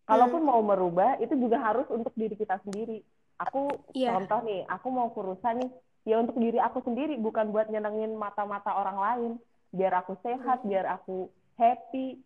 [0.06, 3.02] Kalaupun mau merubah, itu juga harus untuk diri kita sendiri.
[3.42, 4.14] Aku Iya.
[4.16, 5.72] contoh nih, aku mau kurusan nih,
[6.06, 9.32] ya untuk diri aku sendiri, bukan buat nyenengin mata-mata orang lain.
[9.72, 11.28] Biar aku sehat, biar aku
[11.58, 12.22] happy.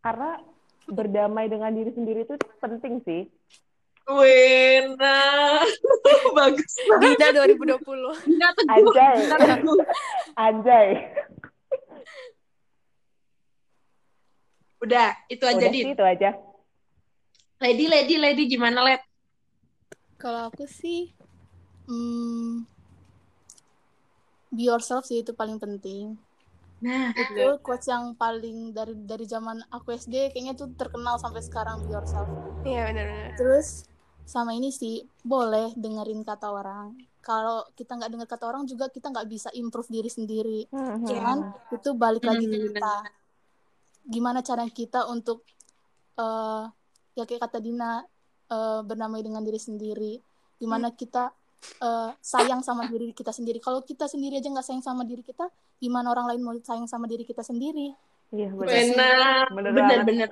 [0.00, 0.36] Karena
[0.84, 3.24] berdamai dengan diri sendiri itu penting sih.
[4.04, 5.16] Wena.
[6.36, 6.72] Bagus.
[7.00, 7.80] Dina 2020.
[8.28, 8.74] Dina teguh.
[8.92, 9.78] Anjay, Dina teguh.
[10.36, 10.88] anjay.
[14.84, 15.82] Udah, itu aja, Udah Din.
[15.82, 16.28] sih, itu aja.
[17.60, 19.00] Lady, lady, lady, gimana, Led?
[20.20, 21.00] Kalau aku sih,
[21.88, 22.66] hmm,
[24.56, 26.04] be yourself sih itu paling penting.
[26.80, 31.76] Nah, Itu quotes yang paling dari dari zaman aku SD kayaknya tuh terkenal sampai sekarang
[31.82, 32.28] be yourself.
[32.64, 33.32] Iya, benar-benar.
[33.38, 33.68] Terus
[34.24, 34.94] sama ini sih
[35.32, 36.88] boleh dengerin kata orang.
[37.24, 40.60] Kalau kita nggak dengar kata orang juga kita nggak bisa improve diri sendiri.
[40.72, 41.38] Hmm, Cuman
[41.74, 42.94] itu balik lagi ke Hmm, kita.
[44.04, 45.44] Gimana cara kita untuk
[46.14, 46.64] eh
[47.14, 48.04] ya kayak kata Dina
[48.52, 50.20] eh, berdamai dengan diri sendiri.
[50.60, 51.32] Gimana kita
[51.82, 53.58] eh, sayang sama diri kita sendiri.
[53.58, 55.48] Kalau kita sendiri aja nggak sayang sama diri kita,
[55.80, 57.94] gimana orang lain mau sayang sama diri kita sendiri?
[58.34, 59.46] Iya, benar.
[59.52, 60.02] Banget.
[60.06, 60.30] bener.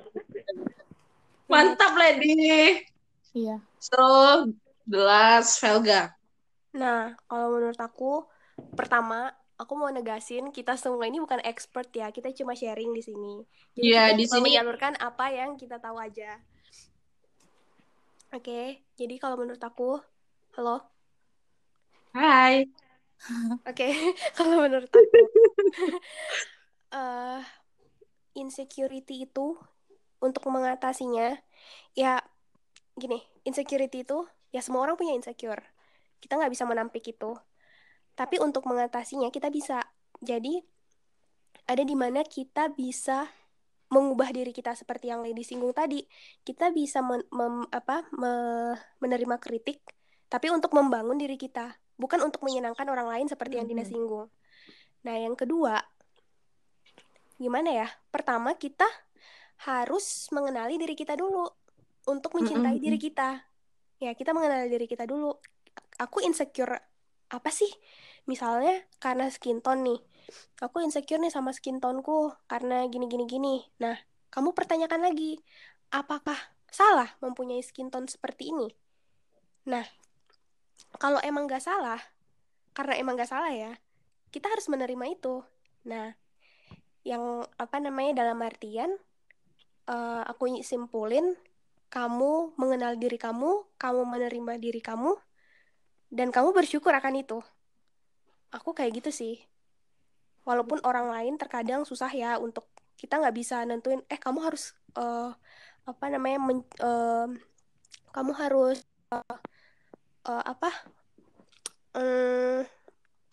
[1.47, 2.83] Mantap, lady.
[3.31, 3.61] Iya.
[3.79, 4.01] So,
[4.89, 6.11] the last Velga.
[6.73, 8.25] Nah, kalau menurut aku,
[8.73, 13.33] pertama, aku mau negasin kita semua ini bukan expert ya kita cuma sharing di sini
[13.77, 16.41] jadi Iya, kita di sini- menyalurkan apa yang kita tahu aja
[18.33, 18.61] oke
[18.97, 20.01] jadi kalau menurut aku
[20.57, 20.77] halo
[22.13, 22.69] Hai.
[23.65, 23.89] Oke,
[24.37, 25.01] kalau menurut aku,
[26.93, 27.41] eh
[28.37, 29.57] insecurity itu
[30.21, 31.33] untuk mengatasinya,
[31.97, 32.21] ya
[32.93, 35.63] gini, insecurity itu ya semua orang punya insecure.
[36.21, 37.33] Kita nggak bisa menampik itu.
[38.13, 39.81] Tapi untuk mengatasinya kita bisa.
[40.21, 40.61] Jadi
[41.69, 43.27] ada di mana kita bisa
[43.93, 46.01] mengubah diri kita seperti yang Lady singgung tadi.
[46.41, 49.79] Kita bisa men- mem- apa, me- menerima kritik,
[50.33, 54.27] tapi untuk membangun diri kita bukan untuk menyenangkan orang lain seperti yang Dina singgung.
[55.05, 55.77] Nah, yang kedua,
[57.37, 57.87] gimana ya?
[58.09, 58.87] Pertama, kita
[59.69, 61.47] harus mengenali diri kita dulu
[62.09, 62.83] untuk mencintai Mm-mm.
[62.83, 63.45] diri kita.
[64.01, 65.37] Ya, kita mengenali diri kita dulu.
[66.01, 66.81] Aku insecure
[67.33, 67.69] apa sih?
[68.29, 69.99] Misalnya karena skin tone nih.
[70.61, 73.55] Aku insecure nih sama skin toneku karena gini gini gini.
[73.81, 73.97] Nah,
[74.29, 75.41] kamu pertanyakan lagi,
[75.89, 76.37] apakah
[76.69, 78.71] salah mempunyai skin tone seperti ini?
[79.67, 79.83] Nah,
[81.01, 81.99] kalau emang gak salah,
[82.71, 83.75] karena emang gak salah ya,
[84.31, 85.43] kita harus menerima itu.
[85.89, 86.15] Nah,
[87.03, 88.95] yang apa namanya dalam artian,
[89.91, 91.35] eh, aku simpulin,
[91.91, 95.13] kamu mengenal diri kamu, kamu menerima diri kamu,
[96.13, 97.41] dan kamu bersyukur akan itu.
[98.53, 99.41] Aku kayak gitu sih.
[100.45, 102.69] Walaupun orang lain terkadang susah ya untuk
[103.01, 105.31] kita nggak bisa nentuin, eh kamu harus eh,
[105.89, 107.27] apa namanya, men- eh,
[108.13, 109.37] kamu harus eh,
[110.29, 110.69] eh, apa
[111.97, 112.61] eh,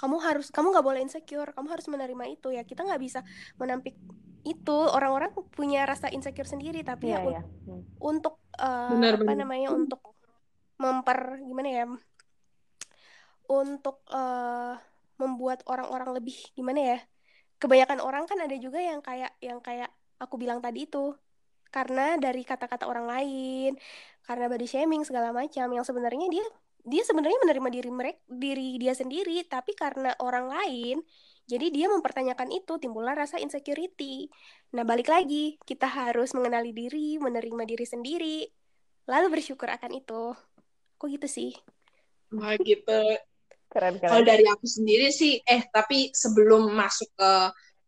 [0.00, 3.20] kamu harus kamu nggak boleh insecure kamu harus menerima itu ya kita nggak bisa
[3.60, 3.92] menampik
[4.48, 7.42] itu orang-orang punya rasa insecure sendiri tapi Iya, ya un- iya.
[7.68, 7.82] Hmm.
[8.00, 9.36] untuk eh, Benar, apa benar.
[9.44, 10.00] namanya untuk
[10.80, 11.84] memper gimana ya
[13.50, 14.74] untuk eh,
[15.20, 16.98] membuat orang-orang lebih gimana ya
[17.60, 21.12] kebanyakan orang kan ada juga yang kayak yang kayak aku bilang tadi itu.
[21.70, 23.70] Karena dari kata-kata orang lain
[24.26, 26.42] karena body shaming segala macam yang sebenarnya dia
[26.82, 30.96] dia sebenarnya menerima diri mereka diri dia sendiri tapi karena orang lain
[31.44, 34.26] jadi dia mempertanyakan itu timbullah rasa insecurity.
[34.74, 38.38] Nah balik lagi kita harus mengenali diri menerima diri sendiri
[39.06, 40.34] lalu bersyukur akan itu.
[40.98, 41.54] Kok gitu sih.
[42.34, 42.98] Wah gitu.
[43.70, 44.30] Keren, Kalau keren.
[44.34, 47.30] dari aku sendiri sih, eh tapi sebelum masuk ke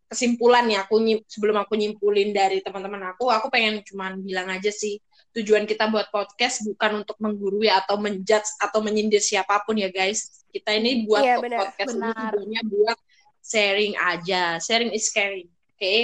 [0.06, 5.00] kesimpulan ya, aku sebelum aku nyimpulin dari teman-teman aku, aku pengen cuman bilang aja sih,
[5.32, 10.44] tujuan kita buat podcast bukan untuk menggurui atau menjudge atau menyindir siapa pun ya guys.
[10.52, 11.58] Kita ini buat po- benar.
[11.66, 12.14] podcast ini Benar.
[12.30, 12.98] tujuannya buat
[13.42, 14.42] sharing aja.
[14.60, 15.94] Sharing is caring, oke?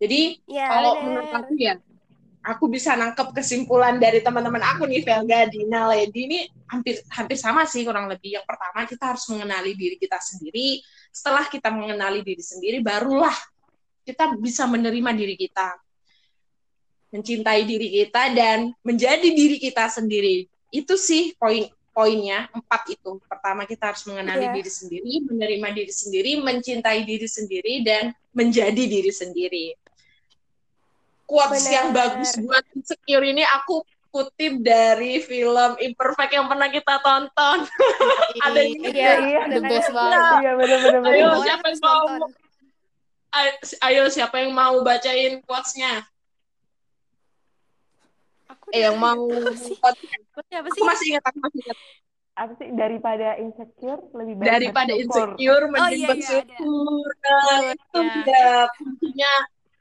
[0.00, 1.74] Jadi ya kalau menurut aku ya,
[2.40, 6.38] aku bisa nangkep kesimpulan dari teman-teman aku nih, Velga, Dina, Lady ini
[6.72, 8.40] hampir hampir sama sih kurang lebih.
[8.40, 10.80] Yang pertama kita harus mengenali diri kita sendiri.
[11.12, 13.34] Setelah kita mengenali diri sendiri, barulah
[14.06, 15.76] kita bisa menerima diri kita,
[17.12, 20.48] mencintai diri kita dan menjadi diri kita sendiri.
[20.72, 23.18] Itu sih poin poinnya empat itu.
[23.26, 24.54] Pertama kita harus mengenali Iya.
[24.56, 29.74] diri sendiri, menerima diri sendiri, mencintai diri sendiri dan menjadi diri sendiri.
[31.30, 31.70] Quotes Benar.
[31.72, 37.62] yang bagus buat insecure ini aku kutip dari film Imperfect yang pernah kita tonton.
[38.44, 38.90] Ada juga.
[38.90, 40.18] Iya, Iya, the best banget.
[40.36, 41.00] Iya, bener-bener.
[41.06, 42.04] Ayo, siapa yang mau?
[43.80, 46.02] Ayo, siapa yang mau bacain quotes-nya?
[48.50, 49.78] Aku Eh, yang mau Apa sih?
[49.78, 50.82] quotes Quote-nya apa Aku sih?
[50.84, 51.78] masih ingat, aku masih ingat.
[52.32, 52.68] Apa sih?
[52.72, 55.22] Daripada insecure, lebih baik Daripada bersyukur.
[55.28, 57.06] insecure, mending iya, iya, bersyukur.
[57.14, 58.22] Nah, itu Quotes-nya.
[58.24, 59.32] dia kuncinya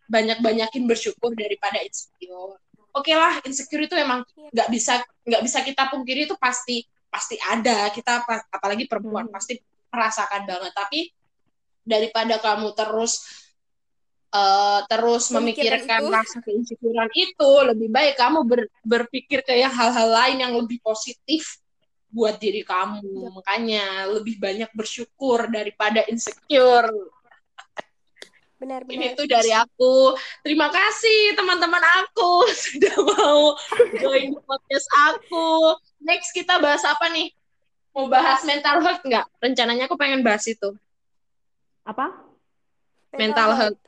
[0.09, 2.57] banyak-banyakin bersyukur daripada insecure.
[2.89, 4.49] Oke lah, insecure itu emang Iya.
[4.49, 4.93] nggak bisa
[5.23, 7.93] nggak bisa kita pungkiri itu pasti pasti ada.
[7.93, 9.33] Kita apa- apalagi perempuan Hmm.
[9.37, 9.61] pasti
[9.93, 10.73] merasakan banget.
[10.73, 10.99] Tapi
[11.85, 13.21] daripada kamu terus
[14.29, 16.13] eh, terus Memikirkan memikirkan itu.
[16.13, 21.57] rasa keinsecurean itu, lebih baik kamu ber- berpikir ke yang hal-hal lain yang lebih positif
[22.13, 23.01] buat diri kamu.
[23.01, 23.27] Iya.
[23.33, 26.93] Makanya lebih banyak bersyukur daripada insecure.
[28.59, 28.91] Benar-benar.
[28.91, 30.13] Ini tuh dari aku.
[30.43, 33.55] Terima kasih teman-teman aku sudah mau
[33.95, 35.79] join di podcast aku.
[36.03, 37.31] Next kita bahas apa nih?
[37.95, 39.25] Mau bahas mental health nggak?
[39.39, 40.75] Rencananya aku pengen bahas itu.
[41.87, 42.11] Apa?
[43.15, 43.79] Mental health.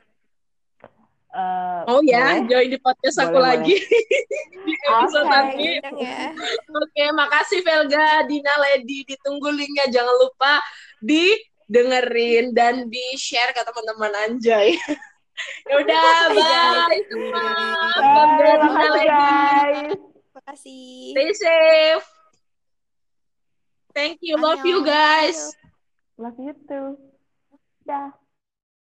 [1.32, 2.44] Eh, Oh ya, boleh?
[2.44, 3.76] join di podcast aku Boleh, lagi
[4.68, 5.32] di episode Oke.
[5.32, 5.64] nanti.
[6.00, 6.28] Ya.
[6.68, 9.04] Oke, makasih Velga, Dina, Lady.
[9.08, 9.88] Ditunggu linknya.
[9.88, 10.60] Jangan lupa
[11.72, 14.76] didengerin dan di-share ke teman-teman Anjay.
[15.72, 17.40] Yaudah, bye semua.
[17.96, 19.08] Bye, makasih Lady.
[19.08, 19.96] guys.
[20.36, 20.92] Makasih.
[21.16, 22.06] Stay safe.
[23.96, 24.36] Thank you.
[24.36, 25.56] Love you guys.
[26.20, 27.00] Love you too.
[27.88, 28.21] Dadah.